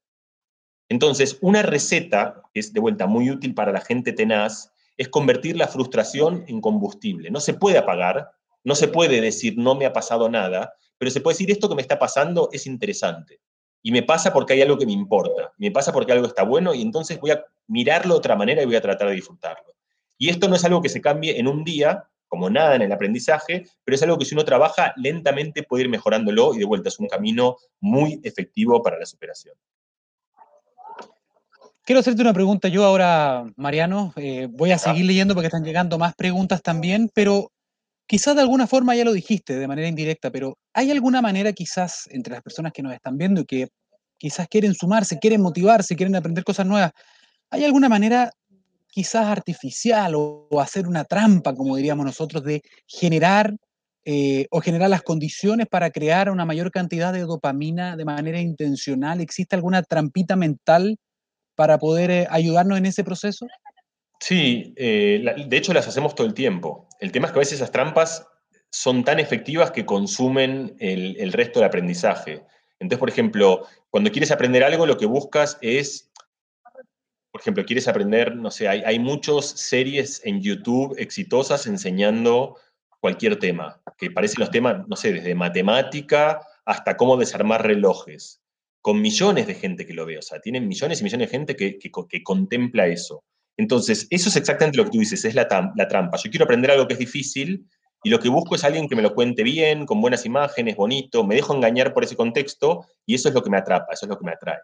[0.87, 5.57] Entonces, una receta, que es de vuelta muy útil para la gente tenaz, es convertir
[5.57, 7.31] la frustración en combustible.
[7.31, 8.33] No se puede apagar,
[8.63, 11.75] No se puede decir no me ha pasado nada, pero se puede decir esto que
[11.75, 13.39] me está pasando es interesante.
[13.81, 16.73] Y me pasa porque hay algo que me importa, me pasa porque algo está bueno
[16.73, 19.75] y entonces voy a mirarlo de otra manera y voy a tratar de disfrutarlo.
[20.17, 22.91] Y esto no es algo que se cambie en un día, como nada en el
[22.91, 26.89] aprendizaje, pero es algo que si uno trabaja lentamente puede ir mejorándolo y de vuelta
[26.89, 29.55] es un camino muy efectivo para la superación.
[31.85, 34.13] Quiero hacerte una pregunta yo ahora, Mariano.
[34.15, 37.51] Eh, voy a seguir leyendo porque están llegando más preguntas también, pero
[38.13, 42.07] quizás de alguna forma ya lo dijiste de manera indirecta, pero ¿hay alguna manera quizás
[42.11, 43.69] entre las personas que nos están viendo y que
[44.19, 46.91] quizás quieren sumarse, quieren motivarse, quieren aprender cosas nuevas?
[47.49, 48.29] ¿Hay alguna manera
[48.87, 53.55] quizás artificial o, hacer una trampa, como diríamos nosotros, de generar
[54.05, 59.21] eh, o generar las condiciones para crear una mayor cantidad de dopamina de manera intencional?
[59.21, 60.97] ¿Existe alguna trampita mental
[61.55, 63.47] para poder eh, ayudarnos en ese proceso?
[64.25, 66.87] Sí, eh, de hecho las hacemos todo el tiempo.
[67.01, 68.25] El tema es que a veces esas trampas
[68.69, 72.45] son tan efectivas que consumen el, resto del aprendizaje.
[72.79, 76.09] Entonces, por ejemplo, cuando quieres aprender algo, lo que buscas es,
[77.31, 82.55] por ejemplo, quieres aprender, no sé, hay, muchas series en YouTube exitosas enseñando
[83.01, 88.41] cualquier tema, que parecen los temas, no sé, desde matemática hasta cómo desarmar relojes
[88.79, 91.55] con millones de gente que lo ve, o sea, tienen millones y millones de gente
[91.57, 91.91] que,
[92.23, 93.25] contempla eso.
[93.57, 96.17] Entonces, eso es exactamente lo que tú dices, es la, trampa.
[96.17, 97.67] Yo quiero aprender algo que es difícil
[98.03, 101.23] y lo que busco es alguien que me lo cuente bien, con buenas imágenes, bonito,
[101.23, 104.09] me dejo engañar por ese contexto y eso es lo que me atrapa, eso es
[104.09, 104.59] lo que me atrae.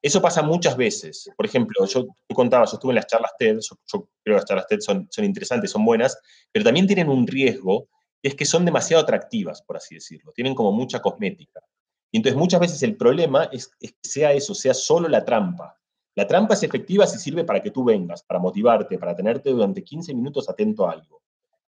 [0.00, 1.30] Eso pasa muchas veces.
[1.36, 3.76] Por ejemplo, yo tú contabas, yo estuve en las charlas TED, yo,
[4.22, 6.18] creo que las charlas TED son, son interesantes, son buenas,
[6.50, 7.88] pero también tienen un riesgo,
[8.22, 10.32] y es que son demasiado atractivas, por así decirlo.
[10.32, 11.60] Tienen como mucha cosmética.
[12.12, 15.78] Y entonces muchas veces el problema es, que sea eso, sea solo la trampa.
[16.14, 19.82] La trampa es efectiva si sirve para que tú vengas, para motivarte, para tenerte durante
[19.82, 21.22] 15 minutos atento a algo.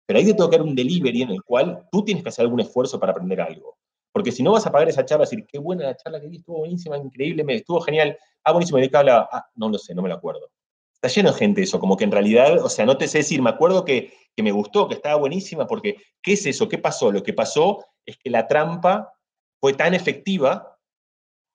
[0.05, 2.99] Pero hay de tocar un delivery en el cual tú tienes que hacer algún esfuerzo
[2.99, 3.77] para aprender algo.
[4.11, 6.37] Porque si no vas a pagar esa charla, decir, qué buena la charla que di,
[6.37, 8.17] estuvo buenísima, increíble, me estuvo genial.
[8.43, 9.27] Ah, buenísimo, ¿de qué habla?
[9.31, 10.51] Ah, no lo sé, no me lo acuerdo.
[10.93, 13.41] Está lleno de gente eso, como que en realidad, o sea, no te sé decir,
[13.41, 16.67] me acuerdo que, que me gustó, que estaba buenísima, porque ¿qué es eso?
[16.67, 17.11] ¿Qué pasó?
[17.11, 19.13] Lo que pasó es que la trampa
[19.59, 20.77] fue tan efectiva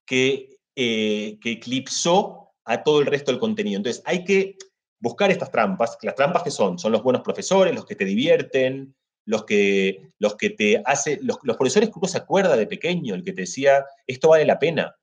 [0.07, 3.79] que, eh, que eclipsó a todo el resto del contenido.
[3.79, 4.57] Entonces, hay que
[5.01, 5.99] buscar estas trampas.
[6.03, 6.79] ¿Las trampas que son?
[6.79, 8.95] Son los buenos profesores, los que te divierten,
[9.25, 13.25] los que, los que te hace, los, profesores que uno se acuerda de pequeño, el
[13.25, 14.97] que te decía, esto vale la pena.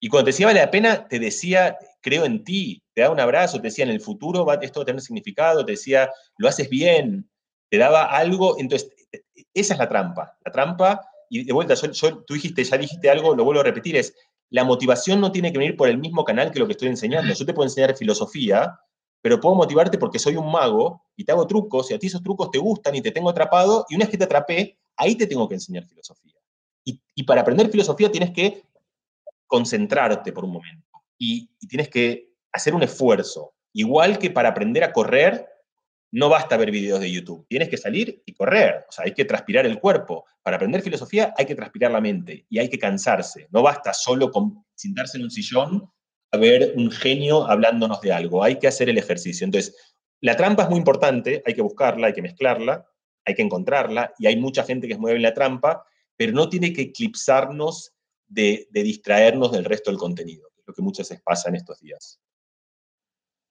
[0.00, 3.20] Y cuando te decía vale la pena, te decía, creo en ti, te daba un
[3.20, 6.48] abrazo, te decía, en el futuro va, esto va a tener significado, te decía, lo
[6.48, 7.28] haces bien,
[7.70, 8.56] te daba algo.
[8.58, 8.90] Entonces,
[9.52, 10.36] esa es la trampa.
[10.44, 11.74] La trampa y de vuelta,
[12.26, 14.14] tú dijiste, ya dijiste algo, lo vuelvo a repetir, es
[14.54, 17.34] la motivación no tiene que venir por el mismo canal que lo que estoy enseñando.
[17.34, 18.78] Yo te puedo enseñar filosofía,
[19.20, 22.22] pero puedo motivarte porque soy un mago y te hago trucos y a ti esos
[22.22, 25.26] trucos te gustan y te tengo atrapado y una vez que te atrapé, ahí te
[25.26, 26.34] tengo que enseñar filosofía.
[26.84, 28.62] Y, y para aprender filosofía tienes que
[29.48, 33.54] concentrarte por un momento y, y tienes que hacer un esfuerzo.
[33.72, 35.48] Igual que para aprender a correr,
[36.14, 39.24] no basta ver videos de YouTube, tienes que salir y correr, o sea, hay que
[39.24, 40.24] transpirar el cuerpo.
[40.42, 43.48] Para aprender filosofía hay que transpirar la mente y hay que cansarse.
[43.50, 45.90] No basta solo con sentarse en un sillón
[46.30, 49.44] a ver un genio hablándonos de algo, hay que hacer el ejercicio.
[49.44, 49.74] Entonces,
[50.20, 52.86] la trampa es muy importante, hay que buscarla, hay que mezclarla,
[53.24, 55.84] hay que encontrarla y hay mucha gente que es mueve en la trampa,
[56.16, 57.92] pero no tiene que eclipsarnos
[58.28, 62.20] de, distraernos del resto del contenido, lo que muchas veces pasa en estos días.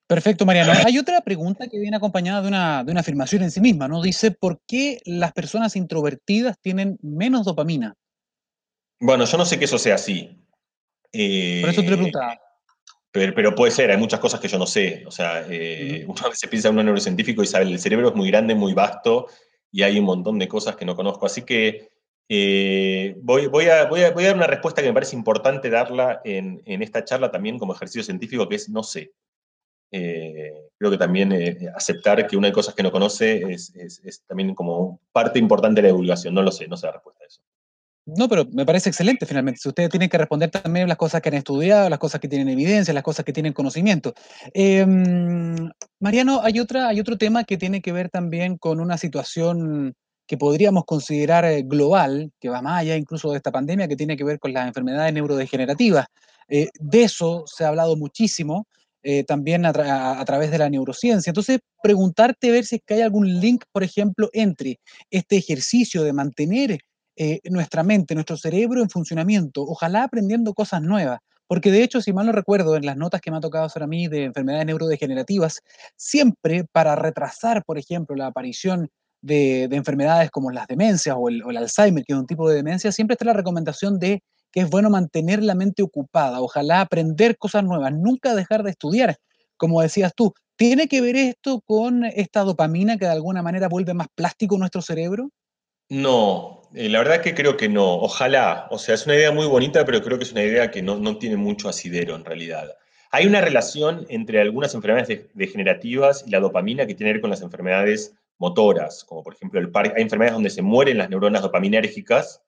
[0.07, 0.73] Perfecto, Mariano.
[0.85, 4.01] Hay otra pregunta que viene acompañada de una, de una afirmación en sí misma, ¿no?
[4.01, 7.95] Dice, ¿por qué las personas introvertidas tienen menos dopamina?
[8.99, 10.39] Bueno, yo no sé que eso sea así.
[11.11, 12.39] Por eso te lo eh, preguntaba.
[13.11, 15.03] Pero, puede ser, hay muchas cosas que yo no sé.
[15.05, 18.15] O sea, eh, uno a veces piensa en un neurocientífico y sabe, el cerebro es
[18.15, 19.27] muy grande, muy vasto
[19.71, 21.25] y hay un montón de cosas que no conozco.
[21.25, 21.89] Así que
[22.27, 26.61] eh, voy, voy, a, voy, a, dar una respuesta que me parece importante darla en,
[26.65, 29.11] en esta charla también como ejercicio científico, que es no sé.
[29.95, 33.71] Eh, creo que también eh, aceptar que una de cosas que no conoce es,
[34.27, 36.33] también como parte importante de la divulgación.
[36.33, 37.41] No lo sé, no sé la respuesta a eso.
[38.05, 39.59] No, pero me parece excelente finalmente.
[39.59, 42.49] Si ustedes tienen que responder también las cosas que han estudiado, las cosas que tienen
[42.49, 44.15] evidencia, las cosas que tienen conocimiento.
[44.51, 45.69] Em,
[45.99, 49.93] Mariano, hay, otra, hay otro tema que tiene que ver también con una situación
[50.25, 54.17] que podríamos considerar eh, global, que va más allá incluso de esta pandemia, que tiene
[54.17, 56.07] que ver con las enfermedades neurodegenerativas.
[56.49, 58.65] de eso se ha hablado muchísimo.
[59.05, 61.29] Eh, también a, través de la neurociencia.
[61.29, 64.79] Entonces, preguntarte ver si es que hay algún link, por ejemplo, entre
[65.11, 66.79] este ejercicio de mantener
[67.17, 71.19] eh, nuestra mente, nuestro cerebro en funcionamiento, ojalá aprendiendo cosas nuevas.
[71.47, 73.83] Porque de hecho, si mal no recuerdo, en las notas que me ha tocado hacer
[73.83, 75.59] a mí de enfermedades neurodegenerativas,
[75.97, 78.89] siempre para retrasar, por ejemplo, la aparición
[79.21, 83.13] de, enfermedades como las demencias o el, Alzheimer, que es un tipo de demencia, siempre
[83.15, 84.21] está la recomendación de
[84.53, 89.17] que es bueno mantener la mente ocupada, ojalá aprender cosas nuevas, nunca dejar de estudiar,
[89.57, 90.33] como decías tú.
[90.55, 94.83] ¿Tiene que ver esto con esta dopamina que de alguna manera vuelve más plástico nuestro
[94.83, 95.31] cerebro?
[95.89, 97.95] No, eh, la verdad que creo que no.
[97.95, 98.67] Ojalá.
[98.69, 101.17] O sea, es una idea muy bonita, pero creo que es una idea que no,
[101.17, 102.77] tiene mucho asidero en realidad.
[103.09, 107.31] Hay una relación entre algunas enfermedades degenerativas y la dopamina que tiene que ver con
[107.31, 112.43] las enfermedades motoras, como por ejemplo el Hay enfermedades donde se mueren las neuronas dopaminérgicas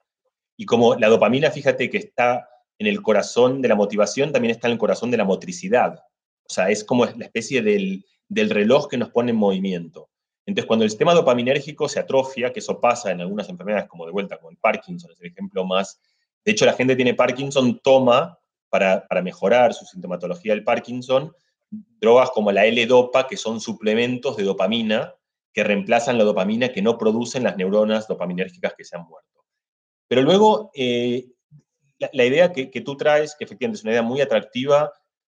[0.58, 4.68] y como la dopamina, fíjate que está en el corazón de la motivación, también está
[4.68, 6.04] en el corazón de la motricidad.
[6.48, 10.10] O sea, es como la especie del, del reloj que nos pone en movimiento.
[10.46, 14.12] Entonces, cuando el sistema dopaminérgico se atrofia, que eso pasa en algunas enfermedades, como de
[14.12, 16.00] vuelta, como el Parkinson, es el ejemplo más.
[16.44, 18.38] De hecho, la gente que tiene Parkinson toma,
[18.70, 21.34] para, para mejorar su sintomatología del Parkinson,
[21.72, 25.16] drogas como la L-Dopa, que son suplementos de dopamina,
[25.54, 29.45] que reemplazan la dopamina que no producen las neuronas dopaminérgicas que se han muerto.
[30.08, 31.28] Pero luego, eh,
[32.00, 34.92] la, idea que, tú traes, que efectivamente es una idea muy atractiva,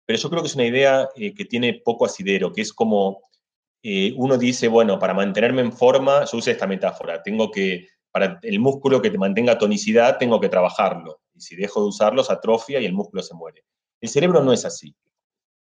[0.05, 3.29] pero yo creo que es una idea eh, que tiene poco asidero, que es como
[3.81, 8.39] eh, uno dice, bueno, para mantenerme en forma, yo uso esta metáfora, tengo que, para
[8.43, 11.21] el músculo que te mantenga tonicidad, tengo que trabajarlo.
[11.33, 13.63] Y si dejo de usarlo, atrofia y el músculo se muere.
[14.01, 14.95] El cerebro no es así.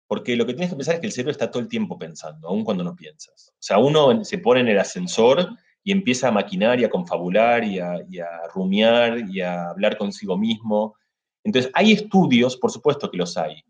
[0.07, 2.49] Porque lo que tienes que pensar es que el cerebro está todo el tiempo pensando,
[2.49, 3.53] aun cuando no piensas.
[3.55, 5.49] O sea, uno se pone en el ascensor
[5.85, 9.99] y empieza a maquinar y a confabular y a, y a rumiar y a hablar
[9.99, 10.97] consigo mismo.
[11.45, 13.62] Entonces, hay estudios, por supuesto que los hay,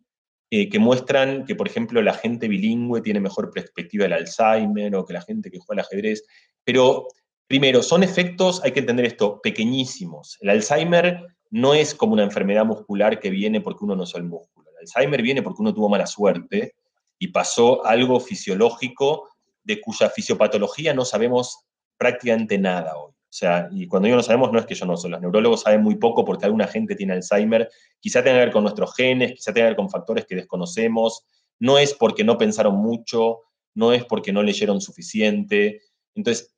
[0.50, 5.04] eh, que muestran que, por ejemplo, la gente bilingüe tiene mejor perspectiva del Alzheimer o
[5.04, 6.24] que la gente que juega al ajedrez.
[6.62, 7.08] Pero,
[7.48, 10.38] primero, son efectos, hay que entender esto, pequeñísimos.
[10.40, 14.26] El Alzheimer no es como una enfermedad muscular que viene porque uno no usa el
[14.26, 14.70] músculo.
[14.70, 16.76] El Alzheimer viene porque uno tuvo mala suerte
[17.18, 19.28] y pasó algo fisiológico
[19.64, 21.64] de cuya fisiopatología no sabemos
[21.96, 23.12] prácticamente nada hoy.
[23.12, 25.62] O sea, y cuando yo no sabemos, no es que yo no sé, los neurólogos
[25.62, 27.68] saben muy poco porque alguna gente tiene Alzheimer,
[27.98, 31.26] quizá tenga que ver con nuestros genes, quizá tenga que ver con factores que desconocemos,
[31.58, 33.40] no es porque no pensaron mucho,
[33.74, 35.80] no es porque no leyeron suficiente.
[36.14, 36.54] Entonces,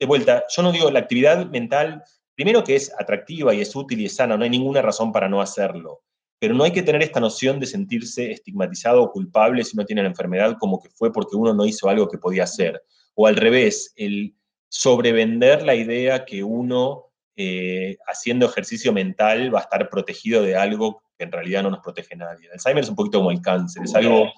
[0.00, 2.02] de vuelta, yo no digo la actividad mental,
[2.34, 5.28] primero que es atractiva y es útil y es sana, no hay ninguna razón para
[5.28, 6.02] no hacerlo,
[6.38, 10.02] pero no hay que tener esta noción de sentirse estigmatizado o culpable si uno tiene
[10.02, 12.82] la enfermedad como que fue porque uno no hizo algo que podía hacer.
[13.14, 14.35] O al revés, el
[14.68, 17.06] sobrevender la idea que uno
[17.36, 21.80] eh, haciendo ejercicio mental va a estar protegido de algo que en realidad no nos
[21.80, 22.46] protege nadie.
[22.46, 24.32] El Alzheimer es un poquito como el cáncer, es algo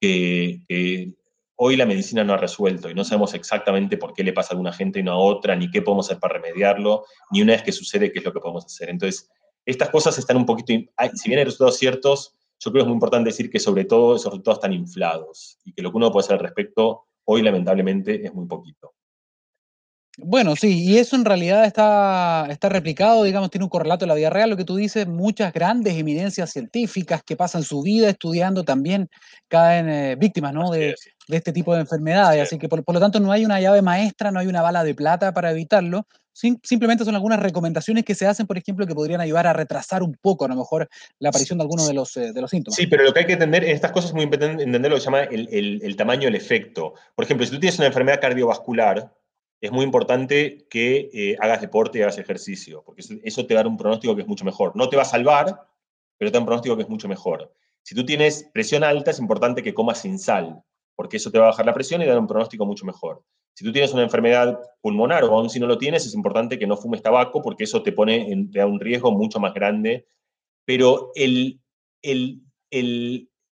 [0.00, 1.14] que,
[1.56, 4.52] hoy la medicina no ha resuelto y no sabemos exactamente por qué le pasa a
[4.54, 7.62] alguna gente y no a otra, ni qué podemos hacer para remediarlo, ni una vez
[7.62, 8.90] que sucede qué es lo que podemos hacer.
[8.90, 9.30] Entonces,
[9.64, 10.72] estas cosas están un poquito,
[11.14, 14.16] si bien hay resultados ciertos, yo creo que es muy importante decir que sobre todo
[14.16, 18.24] esos resultados están inflados y que lo que uno puede hacer al respecto hoy lamentablemente
[18.24, 18.94] es muy poquito.
[20.16, 24.14] Bueno, sí, y eso en realidad está, está replicado, digamos, tiene un correlato en la
[24.14, 28.62] vida real, lo que tú dices, muchas grandes eminencias científicas que pasan su vida estudiando
[28.62, 29.08] también
[29.48, 30.70] caen eh, víctimas ¿no?
[30.70, 30.94] de,
[31.26, 34.38] este tipo de enfermedades, así que por, lo tanto no hay una llave maestra, no
[34.38, 38.56] hay una bala de plata para evitarlo, simplemente son algunas recomendaciones que se hacen, por
[38.56, 40.88] ejemplo, que podrían ayudar a retrasar un poco a lo mejor
[41.18, 42.76] la aparición de algunos de los, eh, de los síntomas.
[42.76, 44.96] Sí, pero lo que hay que entender en estas cosas es muy importante entender lo
[44.96, 46.94] que se llama el, el, el tamaño del efecto.
[47.16, 49.10] Por ejemplo, si tú tienes una enfermedad cardiovascular,
[49.60, 53.76] es muy importante que eh, hagas deporte y hagas ejercicio, porque eso te va un
[53.76, 54.76] pronóstico que es mucho mejor.
[54.76, 55.66] No te va a salvar,
[56.18, 57.54] pero te da un pronóstico que es mucho mejor.
[57.82, 60.62] Si tú tienes presión alta, es importante que comas sin sal,
[60.94, 63.22] porque eso te va a bajar la presión y dar un pronóstico mucho mejor.
[63.54, 66.66] Si tú tienes una enfermedad pulmonar o aún si no lo tienes, es importante que
[66.66, 70.06] no fumes tabaco, porque eso te pone en, te da un riesgo mucho más grande.
[70.64, 71.12] Pero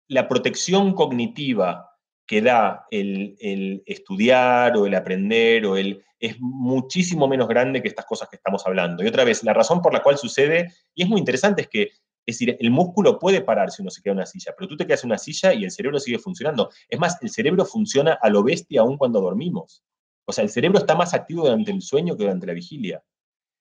[0.08, 1.91] la protección cognitiva
[2.32, 8.06] que da el, estudiar o el aprender o el es muchísimo menos grande que estas
[8.06, 9.04] cosas que estamos hablando.
[9.04, 11.82] Y otra vez, la razón por la cual sucede, y es muy interesante, es que,
[11.82, 11.92] es
[12.38, 14.88] decir, el músculo puede parar si uno se queda en una silla, pero tú te
[14.88, 16.70] quedas en una silla y el cerebro sigue funcionando.
[16.88, 19.84] Es más, el cerebro funciona a lo bestia aún cuando dormimos.
[20.24, 23.04] O sea, el cerebro está más activo durante el sueño que durante la vigilia.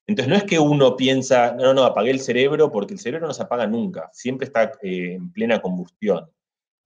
[0.07, 3.35] Entonces, no es que uno piensa, no, no, no, el cerebro, porque el cerebro no
[3.35, 6.31] se apaga nunca, siempre está eh, en plena combustión.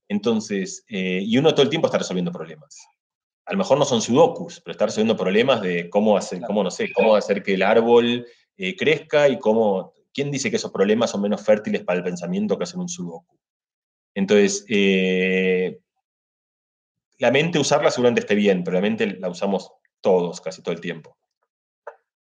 [0.08, 2.76] Entonces, eh, y uno todo el tiempo está resolviendo problemas.
[3.46, 6.70] A lo mejor no son sudokus, pero está resolviendo problemas de cómo hacer, cómo no
[6.70, 8.26] sé, cómo hacer que el árbol
[8.56, 12.56] eh, crezca y cómo, ¿quién dice que esos problemas son menos fértiles para el pensamiento
[12.56, 13.38] que hacer un sudoku?
[14.14, 15.80] Entonces, eh,
[17.18, 20.80] la mente usarla seguramente esté bien, pero la mente la usamos todos, casi todo el
[20.80, 21.16] tiempo.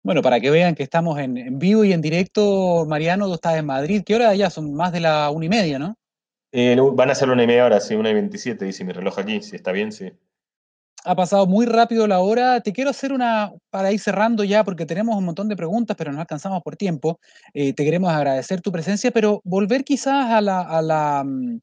[0.03, 3.65] Bueno, para que vean que estamos en, vivo y en directo, Mariano, tú estás en
[3.65, 4.01] Madrid.
[4.05, 4.49] ¿Qué hora ya?
[4.49, 5.95] Son más de la una y media, ¿no?
[6.51, 9.19] Eh, van a ser una y media hora, sí, una y veintisiete, dice mi reloj
[9.19, 10.11] aquí, si está bien, sí.
[11.03, 12.61] ha pasado muy rápido la hora.
[12.61, 16.11] Te quiero hacer una, para ir cerrando ya, porque tenemos un montón de preguntas, pero
[16.11, 17.19] no alcanzamos por tiempo.
[17.53, 21.59] Eh, te queremos agradecer tu presencia, pero volver quizás a la, a la, mm,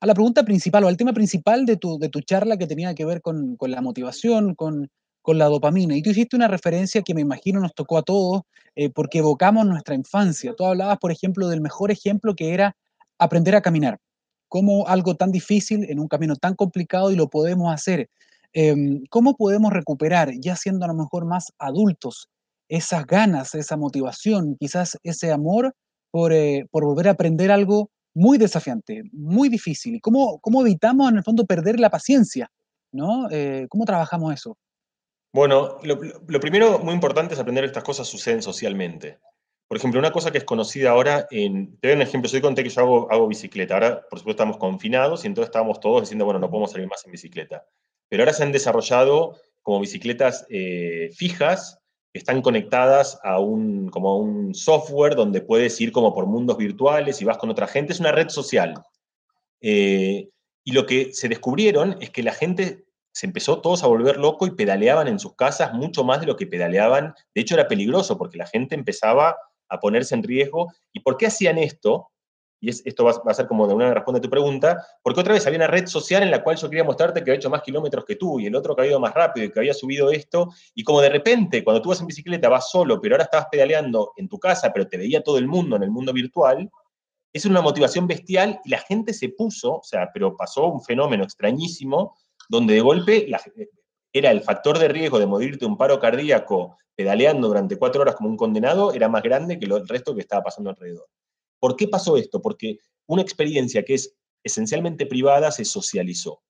[0.00, 2.94] a la pregunta principal o al tema principal de tu, de tu charla que tenía
[2.94, 4.88] que ver con, con la motivación, con,
[5.22, 5.96] con la dopamina.
[5.96, 8.42] Y tú hiciste una referencia que me imagino nos tocó a todos,
[8.76, 10.54] eh, porque evocamos nuestra infancia.
[10.56, 12.76] Tú hablabas, por ejemplo, del mejor ejemplo que era
[13.18, 13.98] aprender a caminar.
[14.56, 18.08] Como algo tan difícil en un camino tan complicado y lo podemos hacer.
[18.54, 22.30] Em, ¿Cómo podemos recuperar, ya siendo a lo mejor más adultos,
[22.66, 25.74] esas ganas, esa motivación, quizás ese amor
[26.10, 29.96] por, eh, por volver a aprender algo muy desafiante, muy difícil?
[29.96, 32.50] ¿Y cómo, cómo evitamos en el fondo perder la paciencia?
[32.92, 33.28] ¿no?
[33.30, 34.56] Eh, ¿Cómo trabajamos eso?
[35.34, 39.18] Bueno, lo, lo, primero muy importante es aprender que estas cosas suceden socialmente.
[39.68, 42.62] Por ejemplo, una cosa que es conocida ahora, en, te doy un ejemplo, yo conté
[42.62, 46.38] que yo hago, bicicleta, ahora por supuesto estamos confinados y entonces estábamos todos diciendo, bueno,
[46.38, 47.64] no podemos salir más en bicicleta.
[48.08, 51.80] Pero ahora se han desarrollado como bicicletas eh, fijas
[52.12, 57.20] que están conectadas a un, como un software donde puedes ir como por mundos virtuales
[57.20, 57.92] y vas con otra gente.
[57.92, 58.80] Es una red social.
[59.60, 60.28] Eh,
[60.62, 64.46] y lo que se descubrieron es que la gente se empezó todos a volver loco
[64.46, 67.14] y pedaleaban en sus casas mucho más de lo que pedaleaban.
[67.34, 69.36] De hecho, era peligroso porque la gente empezaba
[69.68, 70.72] a ponerse en riesgo.
[70.92, 72.10] ¿Y por qué hacían esto?
[72.60, 75.46] Y esto va, a ser como de una respuesta a tu pregunta, porque otra vez
[75.46, 78.04] había una red social en la cual yo quería mostrarte que había hecho más kilómetros
[78.06, 80.48] que tú, y el otro que había ido más rápido y que había subido esto,
[80.74, 84.12] y como de repente, cuando tú vas en bicicleta, vas solo, pero ahora estabas pedaleando
[84.16, 86.70] en tu casa, pero te veía todo el mundo en el mundo virtual,
[87.30, 91.24] es una motivación bestial y la gente se puso, o sea, pero pasó un fenómeno
[91.24, 92.16] extrañísimo,
[92.48, 93.28] donde de golpe
[94.18, 98.30] era el factor de riesgo de morirte un paro cardíaco pedaleando durante cuatro horas como
[98.30, 101.06] un condenado, era más grande que el resto que estaba pasando alrededor.
[101.60, 102.40] ¿Por qué pasó esto?
[102.40, 106.42] Porque una experiencia que es esencialmente privada se socializó.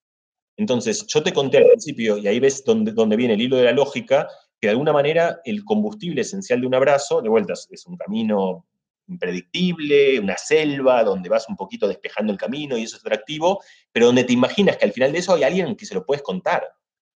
[0.56, 3.72] Entonces, yo te conté al principio, y ahí ves dónde, viene el hilo de la
[3.72, 4.28] lógica,
[4.60, 8.66] que de alguna manera el combustible esencial de un abrazo, de vuelta, es un camino
[9.08, 13.62] impredictible, una selva donde vas un poquito despejando el camino y eso es atractivo,
[13.92, 16.22] pero donde te imaginas que al final de eso hay alguien que se lo puedes
[16.22, 16.66] contar.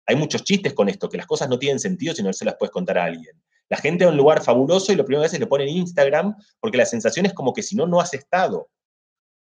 [0.10, 2.56] Hay muchos chistes con esto, que las cosas no tienen sentido si no se las
[2.56, 3.40] puedes contar a alguien.
[3.70, 5.70] La gente va a un lugar fabuloso y lo primero que hace le pone en
[5.70, 8.72] Instagram porque la sensación es como que si no, no has estado.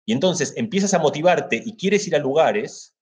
[0.06, 2.94] Y entonces empiezas a motivarte y quieres ir a lugares,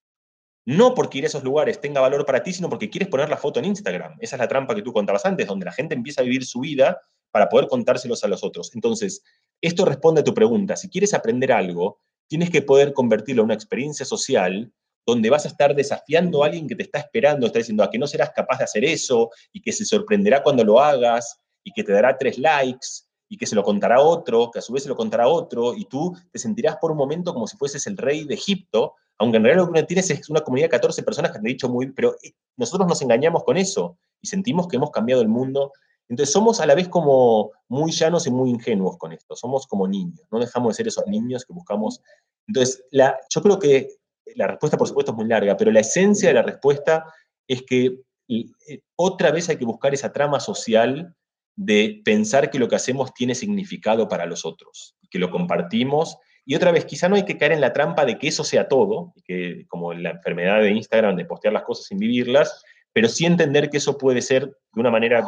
[0.64, 3.36] no porque ir a esos lugares tenga valor para ti, sino porque quieres poner la
[3.36, 4.16] foto en Instagram.
[4.20, 6.60] Esa es la trampa que tú contabas antes, donde la gente empieza a vivir su
[6.60, 7.00] vida
[7.32, 8.72] para poder contárselos a los otros.
[8.76, 9.24] Entonces,
[9.60, 10.76] esto responde a tu pregunta.
[10.76, 11.98] Si quieres aprender algo,
[12.28, 14.72] tienes que poder convertirlo en una experiencia social
[15.06, 17.98] donde vas a estar desafiando a alguien que te está esperando, está diciendo a que
[17.98, 21.84] no serás capaz de hacer eso y que se sorprenderá cuando lo hagas y que
[21.84, 22.88] te dará tres likes
[23.28, 25.84] y que se lo contará otro, que a su vez se lo contará otro y
[25.84, 29.44] tú te sentirás por un momento como si fueses el rey de Egipto, aunque en
[29.44, 32.14] realidad lo que tienes es una comunidad de 14 personas que han dicho muy, pero
[32.22, 35.72] eh, nosotros nos engañamos con eso y sentimos que hemos cambiado el mundo.
[36.08, 39.88] Entonces somos a la vez como muy llanos y muy ingenuos con esto, somos como
[39.88, 42.00] niños, no dejamos de ser esos niños que buscamos.
[42.46, 43.88] Entonces, la, yo creo que
[44.34, 47.04] la respuesta, por supuesto, es muy larga, pero la esencia de la respuesta
[47.46, 51.14] es que eh, otra vez hay que buscar esa trama social
[51.54, 56.18] de pensar que lo que hacemos tiene significado para los otros, que lo compartimos.
[56.44, 58.68] Y otra vez, quizá no hay que caer en la trampa de que eso sea
[58.68, 62.62] todo, que como la enfermedad de Instagram de postear las cosas sin vivirlas,
[62.92, 65.26] pero sí entender que eso puede ser de una manera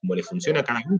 [0.00, 0.98] como le funciona a cada uno,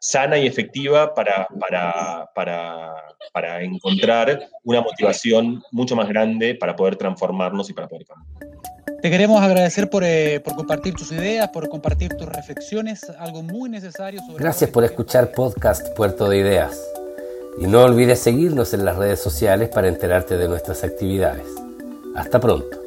[0.00, 2.94] sana y efectiva para, para, para,
[3.32, 8.58] para, encontrar una motivación mucho más grande para poder transformarnos y para poder cambiar.
[9.00, 13.70] Te queremos agradecer por, eh, por compartir tus ideas, por compartir tus reflexiones, algo muy
[13.70, 14.20] necesario.
[14.26, 16.82] Sobre Gracias por escuchar podcast Puerto de Ideas.
[17.60, 21.46] Y no olvides seguirnos en las redes sociales para enterarte de nuestras actividades.
[22.16, 22.78] Hasta pronto.